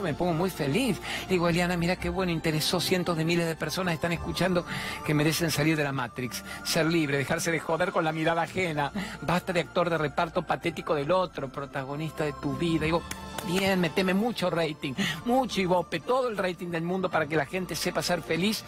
[0.02, 1.00] me pongo muy feliz.
[1.28, 4.65] Digo, Eliana, mira qué bueno, interesó cientos de miles de personas, están escuchando
[5.06, 8.91] que merecen salir de la Matrix, ser libre, dejarse de joder con la mirada ajena,
[9.22, 12.86] basta de actor de reparto patético del otro, protagonista de tu vida.
[12.86, 13.02] Digo,
[13.48, 14.94] bien, meteme mucho rating,
[15.26, 18.63] mucho ibope, todo el rating del mundo para que la gente sepa ser feliz.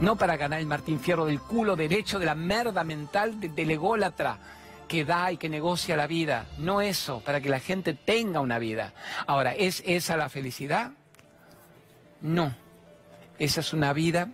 [0.00, 4.38] No para ganar el Martín Fierro del culo derecho de la merda mental del ególatra
[4.92, 8.58] que da y que negocia la vida, no eso, para que la gente tenga una
[8.58, 8.92] vida.
[9.26, 10.90] Ahora, ¿es esa la felicidad?
[12.20, 12.54] No,
[13.38, 14.28] esa es una vida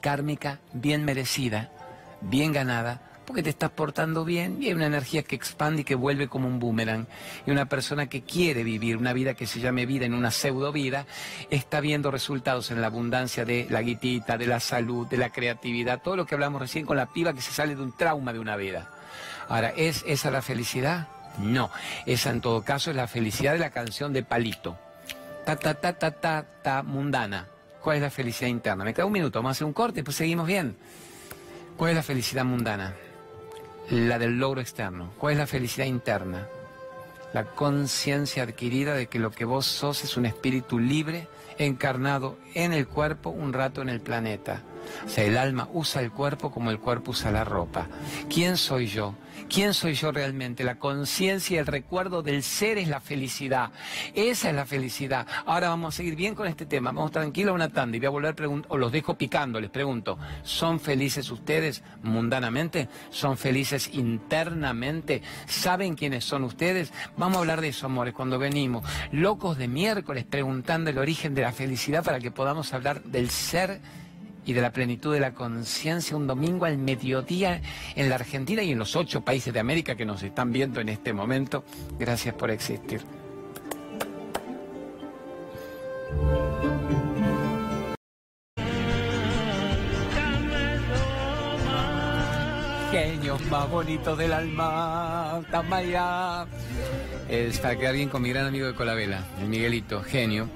[0.00, 1.70] kármica bien merecida,
[2.20, 5.94] bien ganada, porque te estás portando bien y hay una energía que expande y que
[5.94, 7.06] vuelve como un boomerang.
[7.46, 10.72] Y una persona que quiere vivir una vida que se llame vida en una pseudo
[10.72, 11.06] vida,
[11.48, 16.02] está viendo resultados en la abundancia de la guitita, de la salud, de la creatividad,
[16.02, 18.40] todo lo que hablamos recién con la piba que se sale de un trauma de
[18.40, 18.90] una vida.
[19.48, 21.08] Ahora, ¿es esa la felicidad?
[21.38, 21.70] No,
[22.06, 24.76] esa en todo caso es la felicidad de la canción de Palito.
[25.44, 27.48] Ta, ta, ta, ta, ta, ta, mundana.
[27.82, 28.84] ¿Cuál es la felicidad interna?
[28.84, 30.76] Me queda un minuto, vamos a hacer un corte, pues seguimos bien.
[31.76, 32.94] ¿Cuál es la felicidad mundana?
[33.90, 35.12] La del logro externo.
[35.18, 36.46] ¿Cuál es la felicidad interna?
[37.34, 41.28] La conciencia adquirida de que lo que vos sos es un espíritu libre,
[41.58, 44.62] encarnado en el cuerpo, un rato en el planeta.
[45.04, 47.88] O sea, el alma usa el cuerpo como el cuerpo usa la ropa.
[48.32, 49.14] ¿Quién soy yo?
[49.54, 50.64] ¿Quién soy yo realmente?
[50.64, 53.70] La conciencia y el recuerdo del ser es la felicidad.
[54.12, 55.28] Esa es la felicidad.
[55.46, 56.90] Ahora vamos a seguir bien con este tema.
[56.90, 59.60] Vamos tranquilo a una tanda y voy a volver a preguntar, o los dejo picando,
[59.60, 60.18] les pregunto.
[60.42, 62.88] ¿Son felices ustedes mundanamente?
[63.10, 65.22] ¿Son felices internamente?
[65.46, 66.92] ¿Saben quiénes son ustedes?
[67.16, 68.84] Vamos a hablar de eso, amores, cuando venimos.
[69.12, 73.80] Locos de miércoles preguntando el origen de la felicidad para que podamos hablar del ser
[74.46, 77.60] y de la plenitud de la conciencia un domingo al mediodía
[77.94, 80.88] en la Argentina y en los ocho países de América que nos están viendo en
[80.88, 81.64] este momento.
[81.98, 83.00] Gracias por existir.
[92.90, 96.46] Genios más bonitos del alma, Tamaya.
[97.28, 100.48] Es para quedar bien con mi gran amigo de Colabela, el Miguelito, genio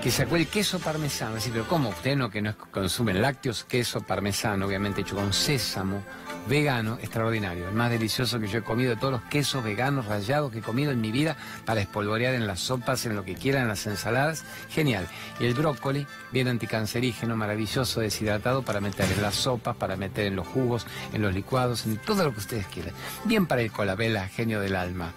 [0.00, 1.36] que sacó el queso parmesano.
[1.36, 1.90] Así, pero ¿cómo?
[1.90, 6.02] Usted no que no consumen lácteos, queso parmesano, obviamente hecho con sésamo,
[6.48, 7.68] vegano, extraordinario.
[7.68, 10.62] El más delicioso que yo he comido de todos los quesos veganos rallados que he
[10.62, 11.36] comido en mi vida
[11.66, 14.44] para espolvorear en las sopas, en lo que quieran, en las ensaladas.
[14.70, 15.06] Genial.
[15.38, 20.36] Y el brócoli, bien anticancerígeno, maravilloso, deshidratado para meter en las sopas, para meter en
[20.36, 22.94] los jugos, en los licuados, en todo lo que ustedes quieran.
[23.24, 25.12] Bien para el colabela, genio del alma.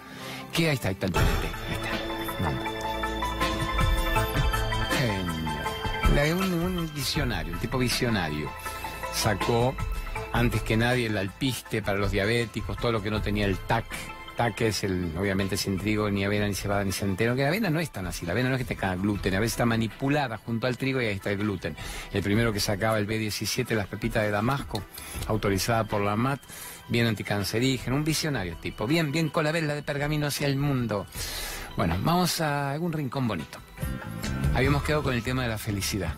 [0.52, 0.68] ¿Qué?
[0.68, 2.73] Ahí está, ahí está el Ahí está
[6.22, 8.50] un, un visionario, un tipo visionario.
[9.12, 9.74] Sacó
[10.32, 13.84] antes que nadie el alpiste para los diabéticos, todo lo que no tenía el TAC.
[14.36, 17.70] TAC es el, obviamente sin trigo, ni avena, ni cebada, ni centeno, que la avena
[17.70, 20.38] no es tan así, la avena no es que tenga gluten, a veces está manipulada
[20.38, 21.76] junto al trigo y ahí está el gluten.
[22.12, 24.82] El primero que sacaba el B17, las pepitas de Damasco,
[25.28, 26.40] autorizada por la MAT,
[26.88, 31.06] bien anticancerígeno, un visionario tipo, bien, bien con la vela de pergamino hacia el mundo.
[31.76, 33.58] Bueno, vamos a algún rincón bonito.
[34.54, 36.14] Habíamos quedado con el tema de la felicidad.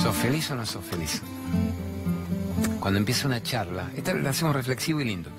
[0.00, 1.20] ¿Sos feliz o no sos feliz?
[2.78, 5.30] Cuando empieza una charla, esta la hacemos reflexivo y lindo.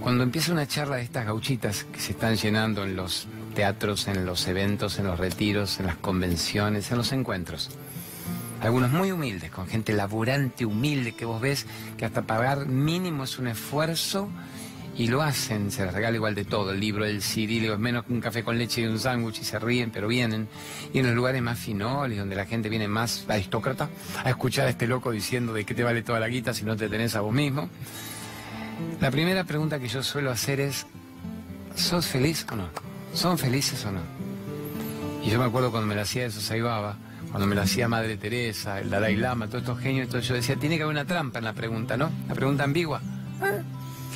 [0.00, 4.26] Cuando empieza una charla de estas gauchitas que se están llenando en los teatros, en
[4.26, 7.70] los eventos, en los retiros, en las convenciones, en los encuentros.
[8.60, 11.66] Algunos muy humildes, con gente laburante, humilde, que vos ves
[11.96, 14.28] que hasta pagar mínimo es un esfuerzo
[14.98, 18.04] y lo hacen, se les regala igual de todo, el libro, el CD, es menos
[18.04, 20.48] que un café con leche y un sándwich y se ríen, pero vienen.
[20.92, 23.90] Y en los lugares más finoles, donde la gente viene más aristócrata,
[24.24, 26.76] a escuchar a este loco diciendo de qué te vale toda la guita si no
[26.76, 27.68] te tenés a vos mismo.
[29.00, 30.86] La primera pregunta que yo suelo hacer es,
[31.74, 32.68] ¿sos feliz o no?
[33.12, 34.00] ¿Son felices o no?
[35.22, 36.96] Y yo me acuerdo cuando me la hacía eso Saibaba,
[37.30, 40.76] cuando me la hacía Madre Teresa, el Dalai Lama, todos estos genios, yo decía, tiene
[40.78, 42.10] que haber una trampa en la pregunta, ¿no?
[42.28, 43.02] La pregunta ambigua.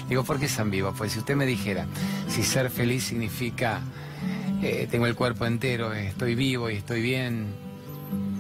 [0.09, 0.93] Digo, ¿por qué es ambigua?
[0.93, 1.87] Pues si usted me dijera,
[2.29, 3.81] si ser feliz significa
[4.63, 7.47] eh, tengo el cuerpo entero, estoy vivo y estoy bien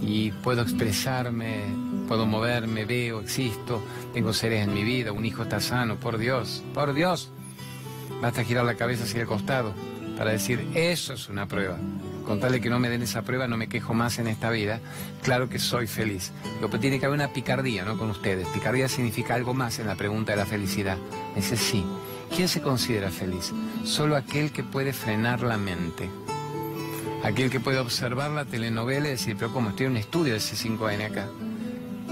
[0.02, 1.64] y puedo expresarme,
[2.08, 3.82] puedo moverme, veo, existo,
[4.12, 7.30] tengo seres en mi vida, un hijo está sano, por Dios, por Dios.
[8.20, 9.72] Basta girar la cabeza hacia el costado
[10.18, 11.78] para decir, eso es una prueba.
[12.30, 14.50] Con tal de que no me den esa prueba, no me quejo más en esta
[14.50, 14.78] vida.
[15.24, 16.30] Claro que soy feliz.
[16.60, 17.98] Lo que tiene que haber una picardía, ¿no?
[17.98, 18.46] Con ustedes.
[18.46, 20.96] Picardía significa algo más en la pregunta de la felicidad.
[21.34, 21.84] Dice sí.
[22.32, 23.52] ¿Quién se considera feliz?
[23.82, 26.08] Solo aquel que puede frenar la mente.
[27.24, 29.70] Aquel que puede observar la telenovela y decir, pero ¿cómo?
[29.70, 31.26] Estoy en un estudio de C5N acá.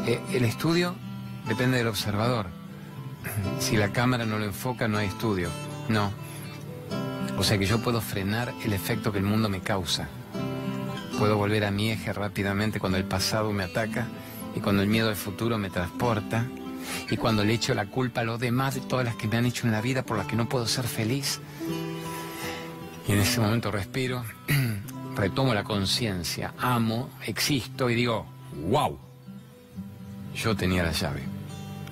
[0.04, 0.96] Eh, el estudio
[1.46, 2.46] depende del observador.
[3.60, 5.48] Si la cámara no lo enfoca, no hay estudio.
[5.88, 6.10] No.
[7.38, 10.08] O sea que yo puedo frenar el efecto que el mundo me causa.
[11.18, 14.08] Puedo volver a mi eje rápidamente cuando el pasado me ataca
[14.56, 16.46] y cuando el miedo al futuro me transporta
[17.08, 19.46] y cuando le echo la culpa a los demás de todas las que me han
[19.46, 21.40] hecho en la vida por las que no puedo ser feliz.
[23.06, 24.24] Y en ese momento respiro,
[25.16, 28.26] retomo la conciencia, amo, existo y digo,
[28.68, 28.98] wow,
[30.34, 31.22] yo tenía la llave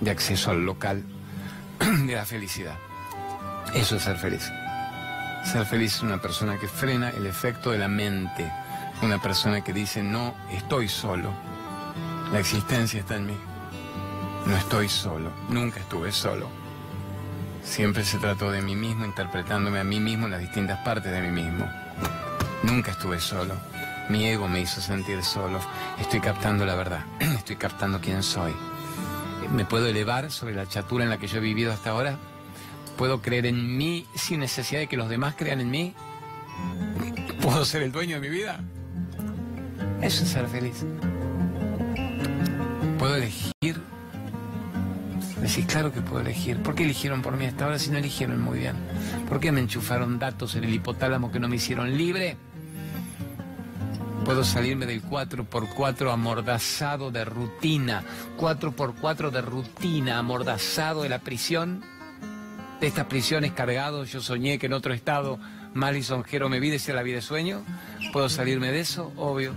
[0.00, 1.04] de acceso al local
[2.06, 2.76] de la felicidad.
[3.74, 4.50] Eso es ser feliz.
[5.46, 8.52] Ser feliz es una persona que frena el efecto de la mente,
[9.00, 11.32] una persona que dice, no, estoy solo,
[12.32, 13.36] la existencia está en mí,
[14.44, 16.48] no estoy solo, nunca estuve solo.
[17.62, 21.20] Siempre se trató de mí mismo, interpretándome a mí mismo en las distintas partes de
[21.20, 21.70] mí mismo.
[22.64, 23.54] Nunca estuve solo.
[24.08, 25.60] Mi ego me hizo sentir solo.
[26.00, 27.04] Estoy captando la verdad.
[27.20, 28.52] Estoy captando quién soy.
[29.52, 32.18] ¿Me puedo elevar sobre la chatura en la que yo he vivido hasta ahora?
[32.96, 35.94] ¿Puedo creer en mí sin necesidad de que los demás crean en mí?
[37.42, 38.60] ¿Puedo ser el dueño de mi vida?
[40.00, 40.84] Eso es ser feliz.
[42.98, 43.52] ¿Puedo elegir?
[45.40, 46.62] Decís, claro que puedo elegir.
[46.62, 48.76] ¿Por qué eligieron por mí hasta ahora si no eligieron muy bien?
[49.28, 52.38] ¿Por qué me enchufaron datos en el hipotálamo que no me hicieron libre?
[54.24, 58.02] Puedo salirme del 4x4 amordazado de rutina.
[58.38, 61.84] 4x4 de rutina, amordazado de la prisión
[62.80, 65.38] de estas prisiones cargados, yo soñé que en otro estado
[65.74, 67.62] mal y sonjero me vi, decía la vida de sueño.
[68.12, 69.12] ¿Puedo salirme de eso?
[69.16, 69.52] Obvio.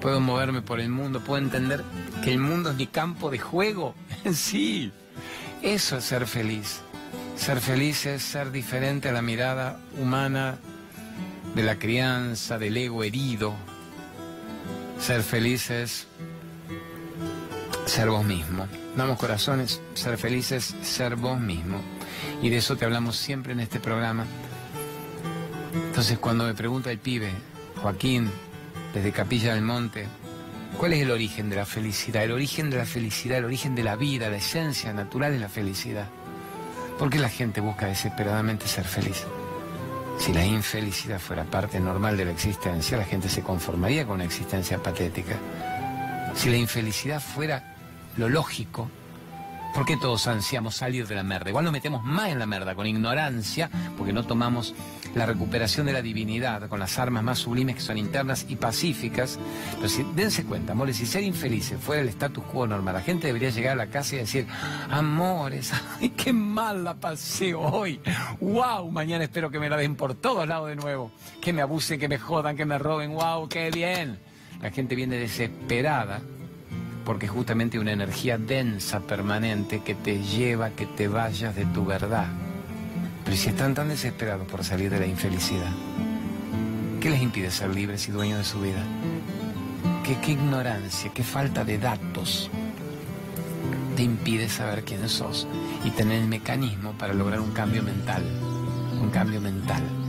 [0.00, 1.82] Puedo moverme por el mundo, puedo entender
[2.22, 3.94] que el mundo es mi campo de juego.
[4.32, 4.92] sí,
[5.62, 6.80] eso es ser feliz.
[7.36, 10.58] Ser feliz es ser diferente a la mirada humana
[11.54, 13.54] de la crianza, del ego herido.
[15.00, 16.06] Ser feliz es
[17.86, 18.66] ser vos mismo.
[18.96, 21.82] Vamos corazones, ser felices, ser vos mismo.
[22.40, 24.24] Y de eso te hablamos siempre en este programa.
[25.74, 27.30] Entonces cuando me pregunta el pibe,
[27.82, 28.30] Joaquín,
[28.94, 30.06] desde Capilla del Monte,
[30.78, 32.24] ¿cuál es el origen de la felicidad?
[32.24, 35.50] El origen de la felicidad, el origen de la vida, la esencia natural es la
[35.50, 36.08] felicidad.
[36.98, 39.24] ¿Por qué la gente busca desesperadamente ser feliz?
[40.18, 44.24] Si la infelicidad fuera parte normal de la existencia, la gente se conformaría con una
[44.24, 45.36] existencia patética.
[46.34, 47.75] Si la infelicidad fuera
[48.16, 48.90] lo lógico.
[49.76, 51.50] ¿Por qué todos ansiamos salir de la merda?
[51.50, 54.74] Igual nos metemos más en la merda, con ignorancia, porque no tomamos
[55.14, 59.38] la recuperación de la divinidad, con las armas más sublimes que son internas y pacíficas.
[59.74, 63.26] Pero si, dense cuenta, amores, si ser infelices fuera el status quo normal, la gente
[63.26, 64.46] debería llegar a la casa y decir,
[64.88, 68.00] amores, ay, qué mal la pasé hoy.
[68.40, 71.12] Wow, mañana espero que me la den por todos lados de nuevo.
[71.42, 73.12] Que me abusen, que me jodan, que me roben.
[73.12, 74.18] Wow, qué bien.
[74.62, 76.22] La gente viene desesperada
[77.06, 81.84] porque justamente una energía densa, permanente, que te lleva a que te vayas de tu
[81.84, 82.26] verdad.
[83.24, 85.70] Pero si están tan desesperados por salir de la infelicidad,
[87.00, 88.82] ¿qué les impide ser libres y dueños de su vida?
[90.04, 92.50] ¿Qué, qué ignorancia, qué falta de datos
[93.96, 95.46] te impide saber quién sos
[95.84, 98.24] y tener el mecanismo para lograr un cambio mental?
[99.00, 100.05] Un cambio mental.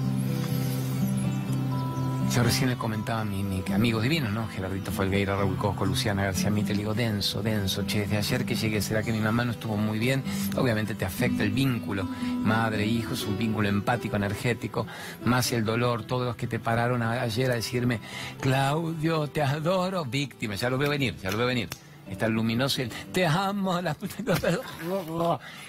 [2.33, 4.47] Yo recién le comentaba a mi, mi amigo divino, ¿no?
[4.47, 8.55] Gerardito Folgueira, Raúl Cosco, Luciana García Mite, le digo, denso, denso, che, desde ayer que
[8.55, 10.23] llegué, ¿será que mi mamá no estuvo muy bien?
[10.55, 14.85] Obviamente te afecta el vínculo, madre, hijo, es un vínculo empático, energético,
[15.25, 18.01] más el dolor, todos los que te pararon ayer a decirme,
[18.39, 21.69] Claudio, te adoro, víctima, ya lo veo venir, ya lo veo venir
[22.09, 23.81] está luminoso y te amo.
[23.81, 23.95] La...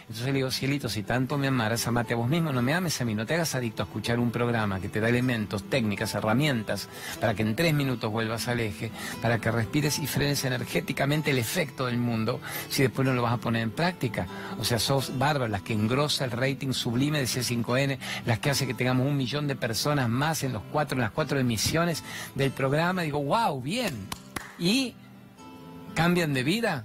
[0.09, 2.99] Entonces le digo, cielito, si tanto me amaras, amate a vos mismo, no me ames
[3.01, 6.15] a mí, no te hagas adicto a escuchar un programa que te da elementos, técnicas,
[6.15, 6.89] herramientas,
[7.21, 11.39] para que en tres minutos vuelvas al eje, para que respires y frenes energéticamente el
[11.39, 14.27] efecto del mundo, si después no lo vas a poner en práctica.
[14.59, 18.67] O sea, sos bárbaras, las que engrosa el rating sublime de C5N, las que hace
[18.67, 22.03] que tengamos un millón de personas más en los cuatro, en las cuatro emisiones
[22.35, 23.03] del programa.
[23.03, 24.09] Digo, wow, bien.
[24.59, 24.95] Y
[25.99, 26.85] cambian de vida?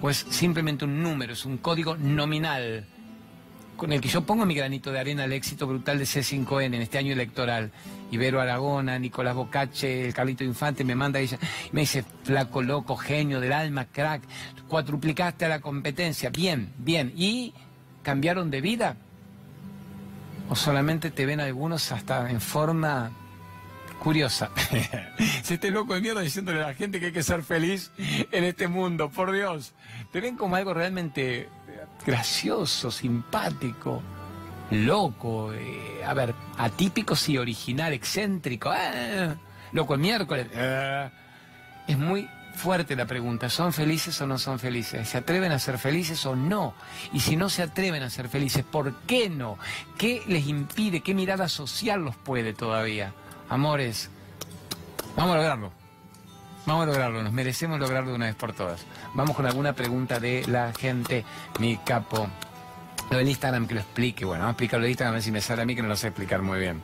[0.00, 2.86] ¿O es simplemente un número, es un código nominal
[3.76, 6.74] con el que yo pongo mi granito de arena al éxito brutal de C5N en
[6.74, 7.72] este año electoral.
[8.12, 11.40] Ibero Aragona, Nicolás Bocache, el Carlito Infante me manda ella,
[11.72, 14.22] me dice, flaco, loco, genio del alma, crack,
[14.68, 17.12] cuatruplicaste a la competencia, bien, bien.
[17.16, 17.52] ¿Y
[18.04, 18.96] cambiaron de vida?
[20.48, 23.10] ¿O solamente te ven algunos hasta en forma
[24.04, 24.50] curiosa.
[25.42, 28.44] Se esté loco de mierda diciéndole a la gente que hay que ser feliz en
[28.44, 29.72] este mundo, por Dios.
[30.12, 31.48] Te ven como algo realmente
[32.06, 34.02] gracioso, simpático,
[34.70, 39.36] loco, eh, a ver, atípico, sí, original, excéntrico, ah,
[39.72, 40.48] loco el miércoles.
[41.86, 45.08] Es muy fuerte la pregunta, ¿son felices o no son felices?
[45.08, 46.74] ¿Se atreven a ser felices o no?
[47.14, 49.58] Y si no se atreven a ser felices, ¿por qué no?
[49.96, 51.00] ¿Qué les impide?
[51.00, 53.14] ¿Qué mirada social los puede todavía?
[53.48, 54.10] Amores,
[55.16, 55.72] vamos a lograrlo.
[56.66, 58.84] Vamos a lograrlo, nos merecemos lograrlo de una vez por todas.
[59.14, 61.24] Vamos con alguna pregunta de la gente,
[61.60, 62.26] mi capo.
[63.10, 65.30] Lo del Instagram que lo explique, bueno, vamos a explicarlo de Instagram a ver si
[65.30, 66.80] me sale a mí que no lo sé explicar muy bien.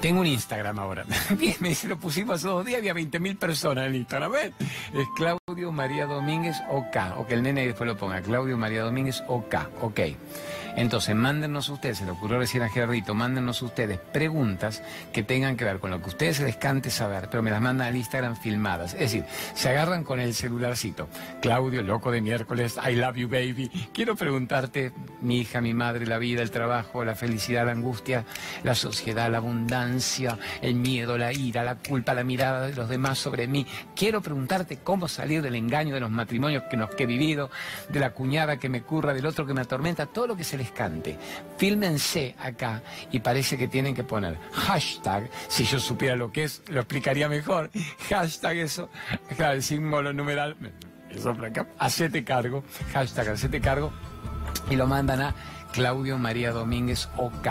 [0.00, 1.04] Tengo un Instagram ahora.
[1.60, 4.32] Me dice, lo pusimos hace dos días, había 20.000 personas en Instagram.
[4.32, 4.52] ¿ves?
[4.94, 6.96] Es Claudio María Domínguez OK.
[7.18, 8.22] O que el nene después lo ponga.
[8.22, 9.54] Claudio María Domínguez OK.
[9.82, 10.00] Ok.
[10.76, 15.64] Entonces, mándenos ustedes, se le ocurrió recién a Gerardito, mándenos ustedes preguntas que tengan que
[15.64, 18.36] ver con lo que ustedes se les cante saber, pero me las mandan al Instagram
[18.36, 18.94] filmadas.
[18.94, 21.08] Es decir, se agarran con el celularcito.
[21.40, 23.70] Claudio, loco de miércoles, I love you baby.
[23.92, 28.24] Quiero preguntarte, mi hija, mi madre, la vida, el trabajo, la felicidad, la angustia,
[28.64, 33.18] la sociedad, la abundancia, el miedo, la ira, la culpa, la mirada de los demás
[33.18, 33.66] sobre mí.
[33.94, 37.50] Quiero preguntarte cómo salir del engaño de los matrimonios que que he vivido,
[37.88, 40.56] de la cuñada que me curra, del otro que me atormenta, todo lo que se
[40.64, 41.16] les.
[41.56, 46.62] Fílmense acá y parece que tienen que poner hashtag, si yo supiera lo que es,
[46.68, 47.70] lo explicaría mejor.
[48.08, 48.88] Hashtag eso,
[49.36, 50.56] claro, el símbolo numeral,
[51.10, 53.92] eso acá, hacete cargo, hashtag hacete cargo,
[54.70, 55.34] y lo mandan a
[55.72, 57.48] Claudio María Domínguez OK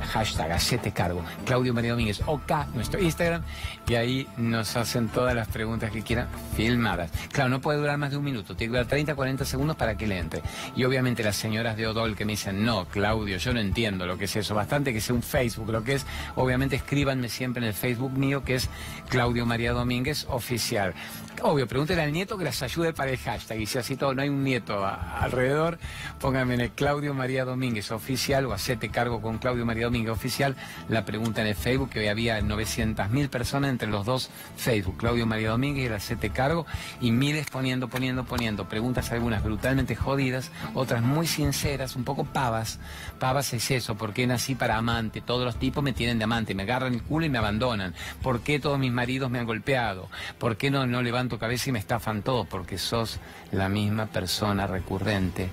[0.00, 3.42] hashtag hacete cargo, Claudio María Domínguez, OK, nuestro Instagram,
[3.90, 7.10] y ahí nos hacen todas las preguntas que quieran filmadas.
[7.32, 9.96] Claro, no puede durar más de un minuto, tiene que durar 30, 40 segundos para
[9.96, 10.42] que le entre.
[10.76, 14.16] Y obviamente las señoras de Odol que me dicen, no, Claudio, yo no entiendo lo
[14.16, 17.66] que es eso, bastante que sea un Facebook, lo que es, obviamente escríbanme siempre en
[17.66, 18.68] el Facebook mío, que es
[19.08, 20.94] Claudio María Domínguez Oficial.
[21.42, 23.60] Obvio, pregúntenle al nieto que las ayude para el hashtag.
[23.60, 25.78] Y si así todo no hay un nieto alrededor,
[26.20, 30.54] pónganme en el Claudio María Domínguez oficial o hacete cargo con Claudio María Domínguez oficial.
[30.90, 35.24] La pregunta en el Facebook, que hoy había 900.000 personas entre los dos Facebook, Claudio
[35.24, 36.66] María Domínguez y el hacete cargo.
[37.00, 38.68] Y miles poniendo, poniendo, poniendo.
[38.68, 42.78] Preguntas algunas brutalmente jodidas, otras muy sinceras, un poco pavas.
[43.18, 45.22] Pavas es eso, ¿por qué nací para amante?
[45.22, 47.94] Todos los tipos me tienen de amante, me agarran el culo y me abandonan.
[48.22, 50.10] ¿Por qué todos mis maridos me han golpeado?
[50.38, 53.18] ¿Por qué no, no levanto cabeza y me estafan todos porque sos
[53.50, 55.48] la misma persona recurrente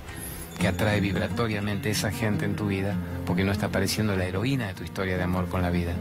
[0.60, 4.74] que atrae vibratoriamente esa gente en tu vida, porque no está apareciendo la heroína de
[4.74, 5.94] tu historia de amor con la vida,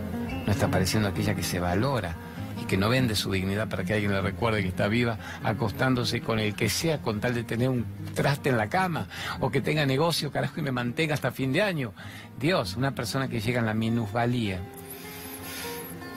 [0.47, 2.14] no está apareciendo aquella que se valora
[2.61, 6.20] y que no vende su dignidad para que alguien le recuerde que está viva, acostándose
[6.20, 7.84] con el que sea con tal de tener un
[8.14, 9.09] traste en la cama
[9.40, 11.92] o que tenga negocio, carajo, y me mantenga hasta fin de año.
[12.40, 14.61] Dios, una persona que llega en la minusvalía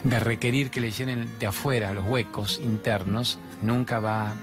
[0.04, 4.34] de requerir que le llenen de afuera los huecos internos, nunca va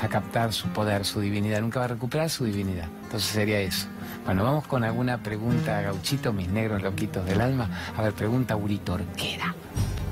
[0.00, 2.88] a captar su poder, su divinidad, nunca va a recuperar su divinidad.
[3.04, 3.86] Entonces sería eso.
[4.24, 7.68] Bueno, vamos con alguna pregunta, Gauchito, mis negros loquitos del alma.
[7.94, 9.54] A ver, pregunta Uritorquera.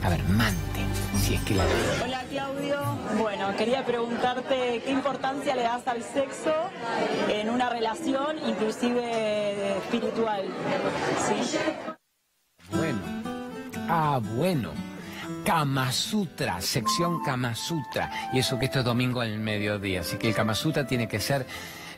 [0.05, 0.81] A ver, mante,
[1.19, 1.65] si es que la
[2.05, 2.79] Hola Claudio,
[3.19, 6.53] bueno, quería preguntarte qué importancia le das al sexo
[7.29, 10.43] en una relación, inclusive espiritual.
[11.27, 11.59] ¿Sí?
[12.71, 12.99] Bueno,
[13.89, 14.73] ah, bueno.
[15.45, 18.31] Kama Sutra, sección Kama Sutra.
[18.33, 20.01] Y eso que esto es domingo al mediodía.
[20.03, 21.47] Así que el Kama Sutra tiene que ser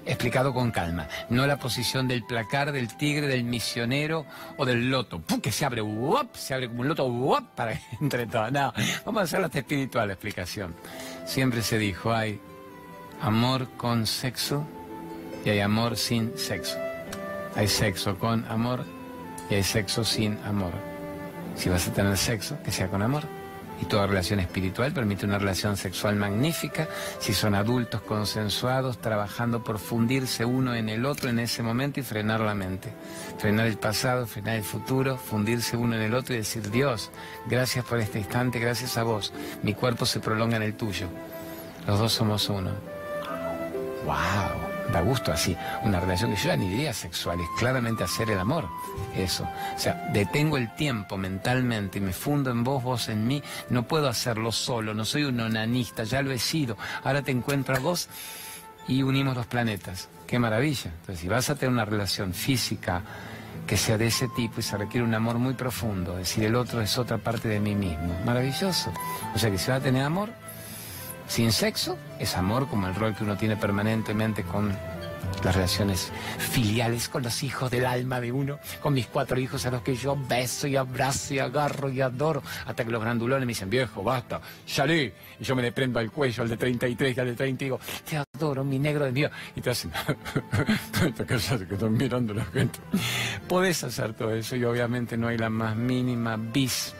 [0.06, 1.08] explicado con calma.
[1.30, 4.26] No la posición del placar, del tigre, del misionero
[4.56, 5.20] o del loto.
[5.20, 5.40] ¡Pum!
[5.40, 6.34] Que se abre, ¡wop!
[6.34, 7.44] se abre como un loto ¡wop!
[7.54, 8.52] para entre todos.
[8.52, 8.72] No,
[9.04, 10.74] vamos a hacer la espiritual explicación.
[11.24, 12.40] Siempre se dijo, hay
[13.20, 14.66] amor con sexo
[15.44, 16.76] y hay amor sin sexo.
[17.56, 18.84] Hay sexo con amor
[19.48, 20.72] y hay sexo sin amor.
[21.56, 23.22] Si vas a tener sexo, que sea con amor.
[23.88, 30.44] Toda relación espiritual permite una relación sexual magnífica si son adultos consensuados, trabajando por fundirse
[30.44, 32.92] uno en el otro en ese momento y frenar la mente.
[33.38, 37.10] Frenar el pasado, frenar el futuro, fundirse uno en el otro y decir, Dios,
[37.46, 39.32] gracias por este instante, gracias a vos.
[39.62, 41.08] Mi cuerpo se prolonga en el tuyo.
[41.86, 42.70] Los dos somos uno.
[44.04, 44.73] ¡Wow!
[44.92, 48.38] Da gusto así, una relación que yo ya ni diría sexual, es claramente hacer el
[48.38, 48.68] amor,
[49.16, 49.48] eso.
[49.74, 53.84] O sea, detengo el tiempo mentalmente y me fundo en vos, vos en mí, no
[53.84, 57.78] puedo hacerlo solo, no soy un onanista, ya lo he sido, ahora te encuentro a
[57.78, 58.08] vos
[58.86, 60.08] y unimos los planetas.
[60.26, 60.90] Qué maravilla.
[61.00, 63.02] Entonces, si vas a tener una relación física
[63.66, 66.54] que sea de ese tipo y se requiere un amor muy profundo, es decir, el
[66.54, 68.14] otro es otra parte de mí mismo.
[68.24, 68.92] Maravilloso.
[69.34, 70.30] O sea que si va a tener amor,
[71.26, 74.76] sin sexo, es amor como el rol que uno tiene permanentemente con
[75.42, 79.70] las relaciones filiales con los hijos del alma de uno, con mis cuatro hijos a
[79.70, 83.50] los que yo beso y abrazo y agarro y adoro, hasta que los grandulones me
[83.50, 85.12] dicen, viejo, basta, salí.
[85.38, 87.66] Y yo me le prendo al cuello al de 33 y al de 30 y
[87.66, 89.30] digo, te adoro, mi negro de mío.
[89.54, 89.92] Y te hacen,
[91.26, 92.78] que están mirando la gente.
[93.48, 96.94] Podés hacer todo eso y obviamente no hay la más mínima bis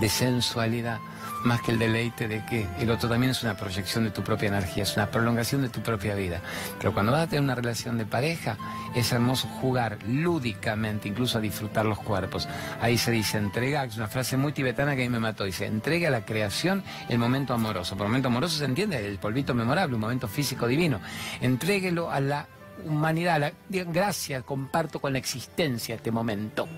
[0.00, 0.98] de sensualidad
[1.44, 4.48] más que el deleite de que el otro también es una proyección de tu propia
[4.48, 6.40] energía, es una prolongación de tu propia vida.
[6.78, 8.56] Pero cuando vas a tener una relación de pareja,
[8.94, 12.48] es hermoso jugar lúdicamente, incluso a disfrutar los cuerpos.
[12.80, 15.66] Ahí se dice, entrega, es una frase muy tibetana que a mí me mató, dice,
[15.66, 17.96] entrega a la creación el momento amoroso.
[17.96, 21.00] Por momento amoroso se entiende, el polvito memorable, un momento físico divino.
[21.40, 22.46] Entréguelo a la
[22.84, 26.68] humanidad, a la, gracias, comparto con la existencia este momento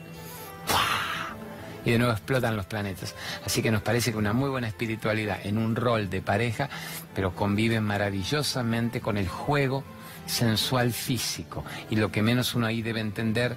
[1.85, 3.15] y de nuevo explotan los planetas.
[3.45, 6.69] Así que nos parece que una muy buena espiritualidad en un rol de pareja,
[7.15, 9.85] pero convive maravillosamente con el juego
[10.27, 11.65] sensual físico.
[11.91, 13.57] Y lo que menos uno ahí debe entender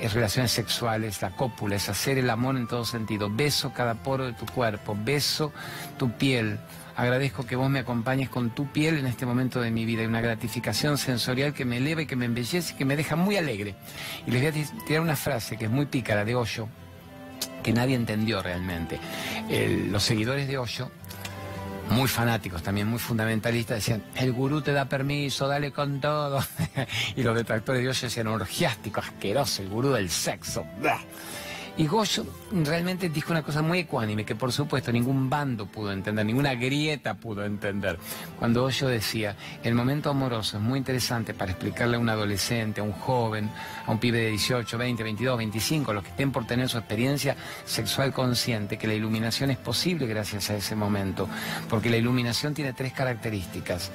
[0.00, 3.28] es relaciones sexuales, la cópula, es hacer el amor en todo sentido.
[3.30, 5.52] Beso cada poro de tu cuerpo, beso
[5.98, 6.58] tu piel.
[6.96, 10.00] Agradezco que vos me acompañes con tu piel en este momento de mi vida.
[10.00, 13.14] Hay una gratificación sensorial que me eleva y que me embellece y que me deja
[13.14, 13.76] muy alegre.
[14.26, 16.68] Y les voy a tirar una frase que es muy pícara de Hoyo,
[17.62, 18.98] que nadie entendió realmente.
[19.90, 20.90] los seguidores de Osho,
[21.90, 26.44] muy fanáticos, también muy fundamentalistas, decían, el gurú te da permiso, dale con todo.
[27.16, 30.64] y los detractores de Osho decían, orgiástico, asqueroso, el gurú del sexo.
[31.78, 32.26] Y Goyo
[32.64, 37.14] realmente dijo una cosa muy ecuánime que por supuesto ningún bando pudo entender, ninguna grieta
[37.14, 37.96] pudo entender.
[38.36, 42.84] Cuando Goyo decía, el momento amoroso es muy interesante para explicarle a un adolescente, a
[42.84, 43.48] un joven,
[43.86, 47.36] a un pibe de 18, 20, 22, 25, los que estén por tener su experiencia
[47.64, 51.28] sexual consciente, que la iluminación es posible gracias a ese momento,
[51.70, 53.92] porque la iluminación tiene tres características.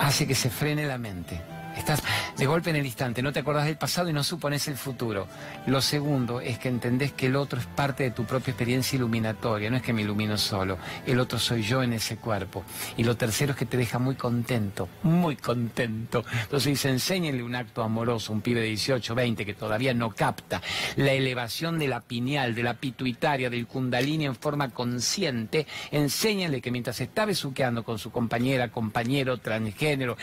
[0.00, 1.40] Hace que se frene la mente
[1.78, 2.02] Estás
[2.36, 5.28] de golpe en el instante, no te acordás del pasado y no supones el futuro.
[5.66, 9.70] Lo segundo es que entendés que el otro es parte de tu propia experiencia iluminatoria,
[9.70, 10.76] no es que me ilumino solo,
[11.06, 12.64] el otro soy yo en ese cuerpo.
[12.96, 16.24] Y lo tercero es que te deja muy contento, muy contento.
[16.42, 20.60] Entonces dice, enséñenle un acto amoroso, un pibe de 18, 20 que todavía no capta
[20.96, 26.72] la elevación de la pineal, de la pituitaria, del kundalini en forma consciente, enséñenle que
[26.72, 30.16] mientras está besuqueando con su compañera, compañero, transgénero,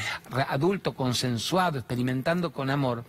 [0.49, 3.03] adulto consensual, suave, experimentando con amor,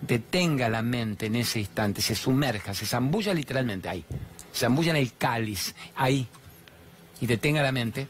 [0.00, 4.04] detenga la mente en ese instante, se sumerja, se zambulla literalmente ahí,
[4.52, 6.26] se zambulla en el cáliz, ahí,
[7.20, 8.08] y detenga la mente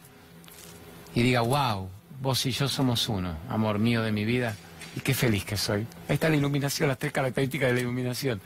[1.14, 1.88] y diga, wow,
[2.20, 4.56] vos y yo somos uno, amor mío de mi vida,
[4.96, 5.86] y qué feliz que soy.
[6.08, 8.40] Ahí está la iluminación, las tres características de la iluminación.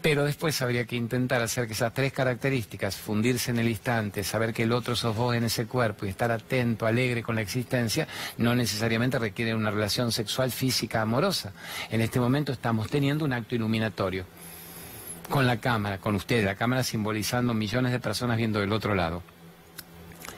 [0.00, 4.54] Pero después habría que intentar hacer que esas tres características, fundirse en el instante, saber
[4.54, 8.06] que el otro sos vos en ese cuerpo y estar atento, alegre con la existencia,
[8.36, 11.52] no necesariamente requiere una relación sexual, física, amorosa.
[11.90, 14.24] En este momento estamos teniendo un acto iluminatorio.
[15.28, 19.24] Con la cámara, con ustedes, la cámara simbolizando millones de personas viendo del otro lado.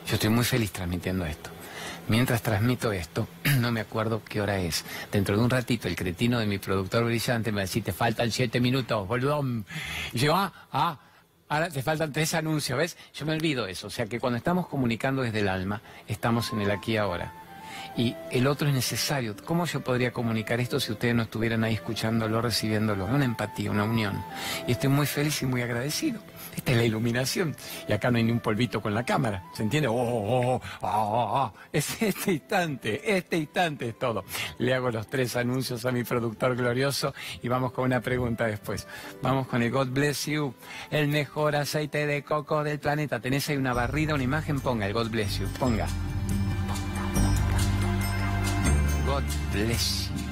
[0.09, 1.51] Yo estoy muy feliz transmitiendo esto.
[2.11, 3.29] Mientras transmito esto,
[3.61, 4.85] no me acuerdo qué hora es.
[5.13, 8.59] Dentro de un ratito, el cretino de mi productor brillante me decir, te faltan siete
[8.59, 9.65] minutos, boludón.
[10.13, 10.99] Y yo, ah, ah,
[11.49, 12.97] ahora te faltan tres anuncios, ¿ves?
[13.15, 13.87] Yo me olvido eso.
[13.87, 17.33] O sea que cuando estamos comunicando desde el alma, estamos en el aquí y ahora.
[17.97, 19.37] Y el otro es necesario.
[19.45, 23.07] ¿Cómo yo podría comunicar esto si ustedes no estuvieran ahí escuchándolo, recibiéndolo?
[23.07, 24.21] Una empatía, una unión.
[24.67, 26.21] Y estoy muy feliz y muy agradecido.
[26.57, 27.55] Esta es la iluminación.
[27.89, 29.45] Y acá no hay ni un polvito con la cámara.
[29.55, 29.89] ¿Se entiende?
[29.89, 34.25] Oh, oh, oh, oh, Es este instante, este instante es todo.
[34.59, 38.87] Le hago los tres anuncios a mi productor glorioso y vamos con una pregunta después.
[39.23, 40.55] Vamos con el God Bless You,
[40.91, 43.21] el mejor aceite de coco del planeta.
[43.21, 44.61] ¿Tenés ahí una barrida, una imagen?
[44.61, 45.87] Ponga el God Bless You, ponga.
[49.07, 50.31] God Bless You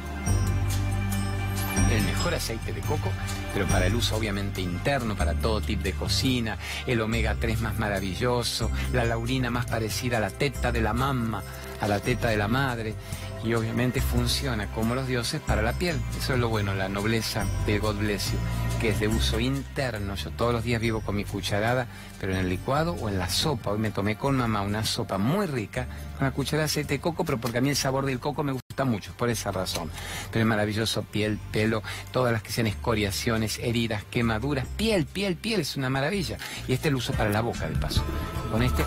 [1.93, 3.11] el mejor aceite de coco,
[3.53, 7.79] pero para el uso obviamente interno, para todo tipo de cocina, el omega 3 más
[7.79, 11.43] maravilloso, la laurina más parecida a la teta de la mamá,
[11.81, 12.95] a la teta de la madre,
[13.45, 15.97] y obviamente funciona como los dioses para la piel.
[16.19, 18.39] Eso es lo bueno, la nobleza de God Bless You,
[18.81, 20.15] que es de uso interno.
[20.17, 21.87] Yo todos los días vivo con mi cucharada,
[22.21, 23.71] pero en el licuado o en la sopa.
[23.71, 25.87] Hoy me tomé con mamá una sopa muy rica,
[26.21, 28.53] una cucharada de aceite de coco, pero porque a mí el sabor del coco me
[28.53, 29.91] gusta gusta mucho, por esa razón.
[30.31, 35.61] Pero es maravilloso, piel, pelo, todas las que sean escoriaciones, heridas, quemaduras, piel, piel, piel,
[35.61, 36.39] es una maravilla.
[36.69, 38.05] Y este lo uso para la boca, de paso.
[38.53, 38.85] Con este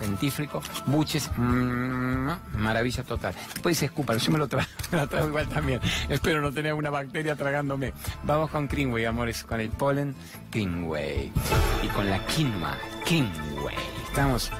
[0.00, 3.34] dentífrico, buches, mm, maravilla total.
[3.74, 4.68] Se escupa, yo me lo, traigo,
[5.28, 5.80] igual también.
[6.08, 7.92] Espero no tener una bacteria tragándome.
[8.22, 10.14] Vamos con Greenway, amores, con el polen
[10.50, 11.30] Greenway.
[11.82, 13.76] Y con la quinoa, Greenway.
[14.08, 14.50] Estamos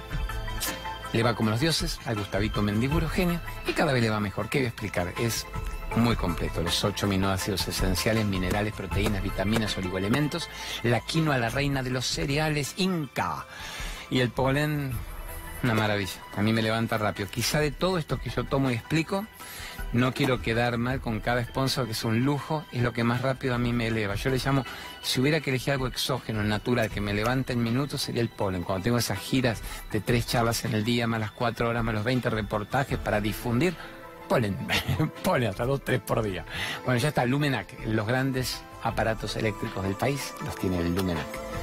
[1.15, 4.49] le va como los dioses al Gustavito Mendiburo genio y cada vez le va mejor.
[4.49, 5.15] ¿Qué voy a explicar?
[5.21, 5.47] Es
[5.95, 6.61] muy completo.
[6.61, 10.49] Los ocho aminoácidos esenciales, minerales, proteínas, vitaminas, oligoelementos.
[10.83, 13.47] La quinoa, la reina de los cereales, Inca.
[14.11, 14.93] Y el polen,
[15.63, 16.21] una maravilla.
[16.37, 17.29] A mí me levanta rápido.
[17.31, 19.25] Quizá de todo esto que yo tomo y explico,
[19.95, 23.23] no quiero quedar mal con cada sponsor, que es un lujo, es lo que más
[23.23, 24.17] rápido a mí me eleva.
[24.17, 24.65] Yo le llamo,
[25.03, 28.65] si hubiera que elegir algo exógeno, natural, que me levanta en minutos, sería el polen.
[28.65, 31.95] Cuando tengo esas giras de tres charlas en el día, más las cuatro horas, más
[31.95, 33.75] los 20 reportajes para difundir,
[34.29, 34.57] polen,
[35.23, 36.45] polen hasta dos, tres por día.
[36.85, 41.54] Bueno, ya está, Lumenac, los grandes aparatos eléctricos del país los tiene el Lumenac.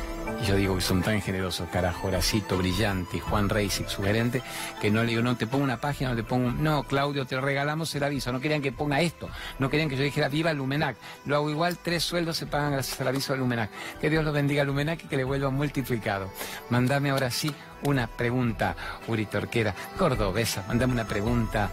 [0.42, 4.42] Y yo digo que son tan generosos, carajo, Horacito, Brillante, Juan Reisig, su gerente,
[4.82, 6.64] que no le digo, no te pongo una página, no te pongo un...
[6.64, 8.32] No, Claudio, te regalamos el aviso.
[8.32, 9.30] No querían que ponga esto.
[9.60, 10.98] No querían que yo dijera, viva Lumenac.
[11.26, 13.70] Lo hago igual, tres sueldos se pagan gracias al aviso de Lumenac.
[14.00, 16.32] Que Dios lo bendiga Lumenac y que le vuelva multiplicado.
[16.70, 17.54] Mandame ahora sí
[17.84, 18.76] una pregunta,
[19.08, 20.64] Uri Torquera, cordobesa.
[20.68, 21.70] Mandame una pregunta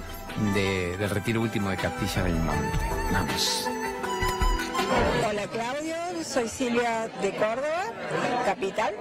[0.54, 2.78] de, del retiro último de Capilla del Monte.
[3.12, 3.68] Vamos.
[6.38, 7.92] Soy Silvia de Córdoba,
[8.44, 8.94] capital.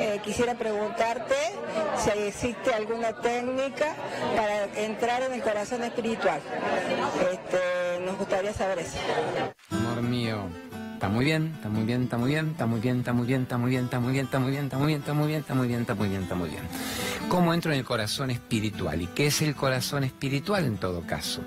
[0.00, 1.34] Eh, quisiera preguntarte
[1.98, 3.94] si existe alguna técnica
[4.34, 6.40] para entrar en el corazón espiritual.
[7.30, 8.96] Este, nos gustaría saber eso.
[9.72, 10.38] Amor mío,
[10.94, 13.42] está muy bien, está muy bien, está muy bien, está muy bien, está muy bien,
[13.42, 15.40] está muy bien, está muy bien, está muy bien, está muy bien, está muy bien,
[15.40, 16.62] está muy bien, está muy bien, está muy bien.
[17.28, 19.02] ¿Cómo entro en el corazón espiritual?
[19.02, 21.42] ¿Y qué es el corazón espiritual en todo caso?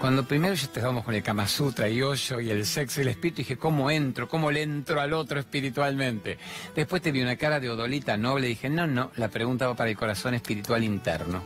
[0.00, 3.08] Cuando primero ya estábamos con el Kama Sutra y Osho y el sexo y el
[3.08, 4.30] espíritu, dije, ¿cómo entro?
[4.30, 6.38] ¿Cómo le entro al otro espiritualmente?
[6.74, 9.74] Después te vi una cara de odolita noble y dije, no, no, la pregunta va
[9.74, 11.42] para el corazón espiritual interno.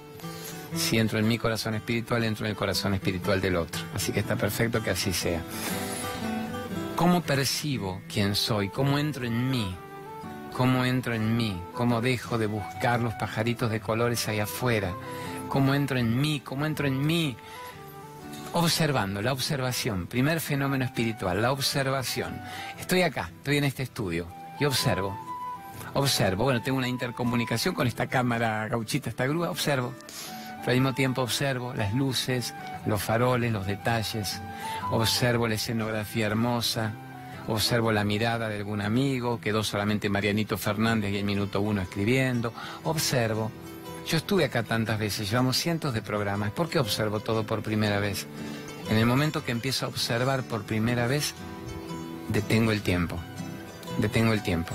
[0.77, 3.83] Si entro en mi corazón espiritual, entro en el corazón espiritual del otro.
[3.93, 5.43] Así que está perfecto que así sea.
[6.95, 8.69] ¿Cómo percibo quién soy?
[8.69, 9.75] ¿Cómo entro en mí?
[10.57, 11.61] ¿Cómo entro en mí?
[11.73, 14.95] ¿Cómo dejo de buscar los pajaritos de colores ahí afuera?
[15.49, 16.41] ¿Cómo entro en mí?
[16.45, 17.37] ¿Cómo entro en mí?
[18.57, 22.41] Observando, la observación, primer fenómeno espiritual, la observación.
[22.79, 24.29] Estoy acá, estoy en este estudio
[24.61, 25.19] y observo.
[25.95, 29.93] Observo, bueno, tengo una intercomunicación con esta cámara gauchita, esta grúa, observo.
[30.61, 32.55] Pero al mismo tiempo observo las luces,
[32.87, 34.41] los faroles, los detalles.
[34.93, 36.93] Observo la escenografía hermosa.
[37.49, 42.55] Observo la mirada de algún amigo, quedó solamente Marianito Fernández y el minuto uno escribiendo.
[42.85, 43.51] Observo.
[44.07, 46.51] Yo estuve acá tantas veces, llevamos cientos de programas.
[46.51, 48.27] ¿Por qué observo todo por primera vez?
[48.91, 51.35] En el momento que empiezo a observar por primera vez,
[52.29, 53.19] detengo el tiempo.
[53.99, 54.75] Detengo el tiempo.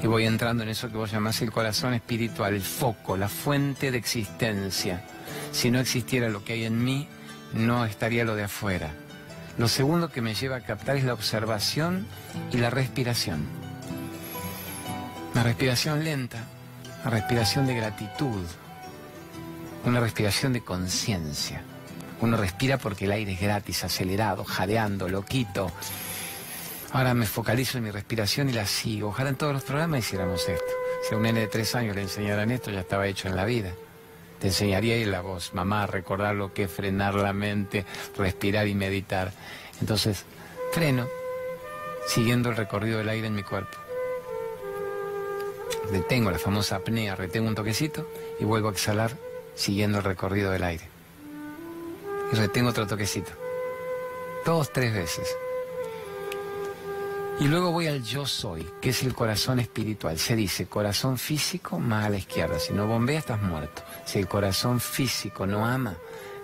[0.00, 3.90] Y voy entrando en eso que vos llamás el corazón espiritual, el foco, la fuente
[3.90, 5.04] de existencia.
[5.50, 7.08] Si no existiera lo que hay en mí,
[7.52, 8.92] no estaría lo de afuera.
[9.58, 12.06] Lo segundo que me lleva a captar es la observación
[12.52, 13.44] y la respiración.
[15.34, 16.44] La respiración lenta,
[17.06, 18.44] una respiración de gratitud,
[19.84, 21.62] una respiración de conciencia.
[22.20, 25.70] Uno respira porque el aire es gratis, acelerado, jadeando, loquito.
[26.90, 29.10] Ahora me focalizo en mi respiración y la sigo.
[29.10, 30.72] Ojalá en todos los programas hiciéramos esto.
[31.08, 33.44] Si a un nene de tres años le enseñaran esto, ya estaba hecho en la
[33.44, 33.70] vida.
[34.40, 37.86] Te enseñaría y la voz, mamá, recordar lo que es frenar la mente,
[38.18, 39.30] respirar y meditar.
[39.80, 40.24] Entonces,
[40.72, 41.06] freno,
[42.08, 43.85] siguiendo el recorrido del aire en mi cuerpo
[45.90, 48.08] detengo la famosa apnea, retengo un toquecito
[48.38, 49.16] y vuelvo a exhalar
[49.54, 50.88] siguiendo el recorrido del aire.
[52.32, 53.30] Y retengo otro toquecito.
[54.44, 55.36] Dos, tres veces.
[57.38, 60.18] Y luego voy al yo soy, que es el corazón espiritual.
[60.18, 62.58] Se dice corazón físico más a la izquierda.
[62.58, 63.82] Si no bombea, estás muerto.
[64.06, 65.96] Si el corazón físico no ama,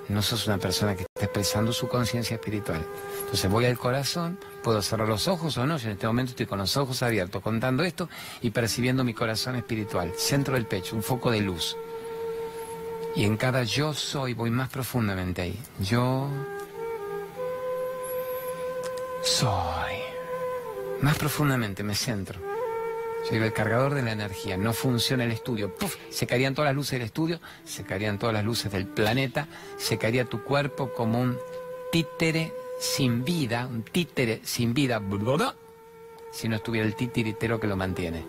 [0.09, 2.85] no sos una persona que está expresando su conciencia espiritual.
[3.21, 6.47] Entonces voy al corazón, puedo cerrar los ojos o no, yo en este momento estoy
[6.47, 8.09] con los ojos abiertos contando esto
[8.41, 11.77] y percibiendo mi corazón espiritual, centro del pecho, un foco de luz.
[13.15, 15.59] Y en cada yo soy voy más profundamente ahí.
[15.81, 16.29] Yo
[19.23, 19.93] soy.
[21.03, 22.41] Más profundamente me centro.
[23.29, 24.57] Soy el cargador de la energía.
[24.57, 25.75] No funciona el estudio.
[25.75, 25.97] ¡Puf!
[26.11, 29.47] Se caerían todas las luces del estudio, se caerían todas las luces del planeta,
[29.77, 31.39] se caería tu cuerpo como un
[31.93, 32.53] títere
[32.83, 35.01] sin vida, un títere sin vida,
[36.33, 38.25] si no estuviera el titiritero que lo mantiene.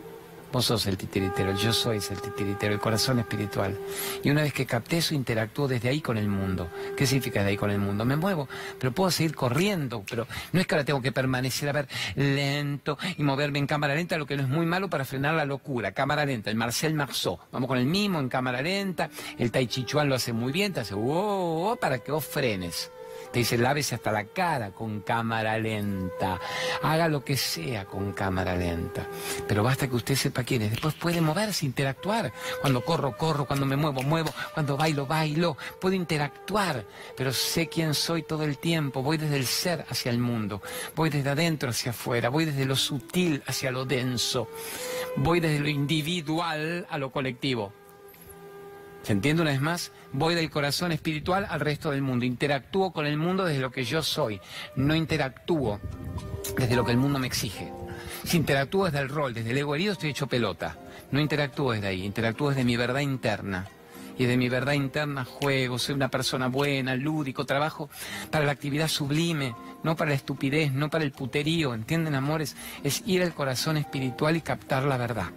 [0.51, 3.75] Vos sos el titiritero, yo soy el titiritero, el corazón espiritual.
[4.23, 6.69] Y una vez que capté eso, interactúo desde ahí con el mundo.
[6.95, 8.05] ¿Qué significa desde ahí con el mundo?
[8.05, 8.47] Me muevo,
[8.77, 12.99] pero puedo seguir corriendo, pero no es que ahora tengo que permanecer, a ver, lento
[13.17, 15.93] y moverme en cámara lenta, lo que no es muy malo para frenar la locura.
[15.93, 17.39] Cámara lenta, el Marcel Marceau.
[17.51, 20.73] Vamos con el mimo en cámara lenta, el Tai Chi Chuan lo hace muy bien,
[20.73, 22.91] te hace, oh, para que vos frenes.
[23.33, 26.39] Te dice, lávese hasta la cara con cámara lenta.
[26.83, 29.07] Haga lo que sea con cámara lenta.
[29.47, 30.69] Pero basta que usted sepa quién es.
[30.69, 32.31] Después puede moverse, interactuar.
[32.61, 33.45] Cuando corro, corro.
[33.45, 34.31] Cuando me muevo, muevo.
[34.53, 35.57] Cuando bailo, bailo.
[35.81, 36.85] Puedo interactuar.
[37.17, 39.01] Pero sé quién soy todo el tiempo.
[39.01, 40.61] Voy desde el ser hacia el mundo.
[40.95, 42.29] Voy desde adentro hacia afuera.
[42.29, 44.47] Voy desde lo sutil hacia lo denso.
[45.15, 47.73] Voy desde lo individual a lo colectivo.
[49.03, 49.91] ¿Se entiende una vez más?
[50.13, 52.23] Voy del corazón espiritual al resto del mundo.
[52.23, 54.39] Interactúo con el mundo desde lo que yo soy.
[54.77, 55.81] No interactúo
[56.57, 57.69] desde lo que el mundo me exige.
[58.23, 60.77] Si interactúo desde el rol, desde el ego herido, estoy hecho pelota.
[61.11, 62.05] No interactúo desde ahí.
[62.05, 63.67] Interactúo desde mi verdad interna.
[64.17, 67.89] Y de mi verdad interna juego, soy una persona buena, lúdico, trabajo
[68.31, 72.55] para la actividad sublime, no para la estupidez, no para el puterío, ¿entienden, amores?
[72.83, 75.31] Es ir al corazón espiritual y captar la verdad.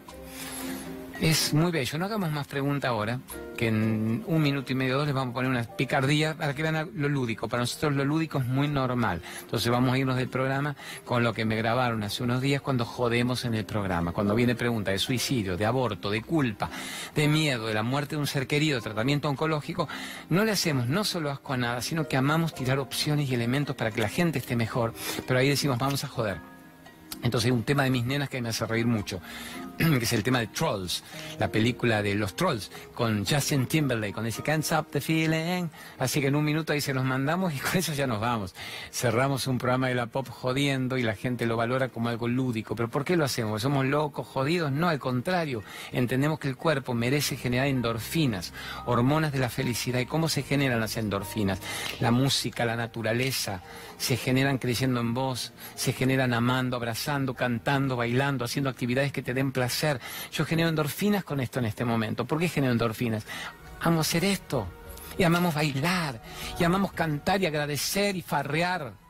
[1.21, 1.99] Es muy bello.
[1.99, 3.21] No hagamos más preguntas ahora,
[3.57, 6.62] que en un minuto y medio dos les vamos a poner una picardía para que
[6.62, 7.49] vean lo lúdico.
[7.49, 9.23] Para nosotros lo lúdico es muy normal.
[9.41, 12.85] Entonces vamos a irnos del programa con lo que me grabaron hace unos días cuando
[12.85, 14.12] jodemos en el programa.
[14.12, 16.69] Cuando viene pregunta de suicidio, de aborto, de culpa,
[17.14, 19.89] de miedo, de la muerte de un ser querido, tratamiento oncológico,
[20.29, 23.75] no le hacemos no solo asco a nada, sino que amamos tirar opciones y elementos
[23.75, 24.93] para que la gente esté mejor.
[25.27, 26.56] Pero ahí decimos, vamos a joder.
[27.27, 29.20] Entonces, un tema de mis nenas que me hace reír mucho,
[29.79, 31.03] que es el tema de Trolls,
[31.41, 35.66] la película de los Trolls, con Justin Timberlake, con ese Can't Stop the Feeling.
[35.99, 38.55] Así que en un minuto ahí se los mandamos y con eso ya nos vamos.
[38.93, 42.77] Cerramos un programa de la pop jodiendo y la gente lo valora como algo lúdico.
[42.77, 43.61] ¿Pero por qué lo hacemos?
[43.61, 44.70] ¿Somos locos, jodidos?
[44.70, 45.64] No, al contrario.
[45.91, 48.53] Entendemos que el cuerpo merece generar endorfinas,
[48.87, 49.99] hormonas de la felicidad.
[49.99, 51.61] ¿Y cómo se generan las endorfinas?
[51.99, 53.62] La música, la naturaleza,
[53.99, 59.35] se generan creciendo en voz, se generan amando, abrazando, cantando, bailando, haciendo actividades que te
[59.35, 60.01] den placer.
[60.33, 62.25] Yo genero endorfinas con esto en este momento.
[62.25, 63.25] ¿Por qué genero endorfinas?
[63.81, 64.67] Amo hacer esto.
[65.19, 66.21] Y amamos bailar.
[66.59, 69.06] Y amamos cantar y agradecer y farrear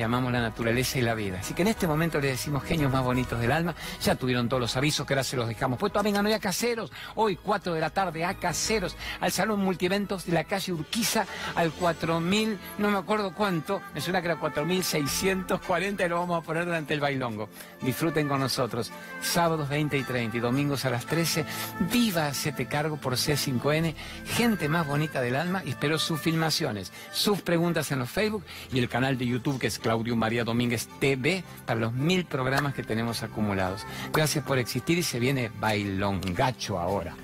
[0.00, 1.40] y amamos la naturaleza y la vida.
[1.40, 3.74] Así que en este momento le decimos genios más bonitos del alma.
[4.02, 6.00] Ya tuvieron todos los avisos que ahora se los dejamos puestos.
[6.00, 10.24] Ah, vengan hoy a Caseros, hoy 4 de la tarde a Caseros, al Salón Multiventos
[10.24, 16.06] de la calle Urquiza, al 4000, no me acuerdo cuánto, me suena que era 4640
[16.06, 17.50] y lo vamos a poner durante el bailongo.
[17.82, 18.90] Disfruten con nosotros.
[19.20, 21.44] Sábados 20 y 30 y domingos a las 13.
[21.92, 23.94] Viva te Cargo por C5N.
[24.24, 28.88] Gente más bonita del alma espero sus filmaciones, sus preguntas en los Facebook y el
[28.88, 33.24] canal de YouTube que es Claudio María Domínguez TV para los mil programas que tenemos
[33.24, 33.84] acumulados.
[34.12, 37.16] Gracias por existir y se viene Bailongacho ahora.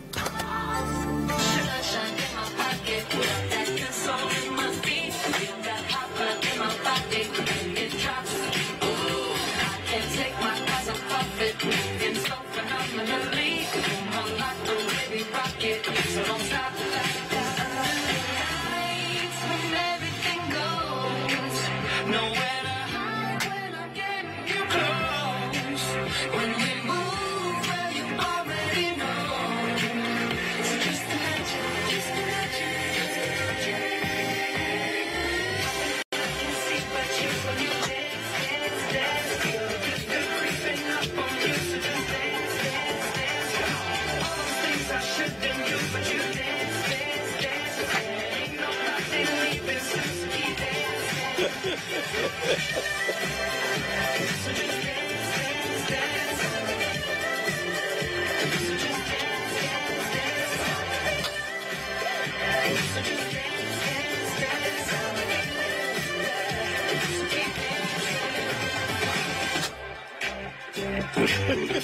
[71.77, 71.81] I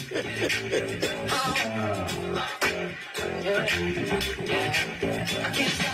[5.52, 5.91] can't stop.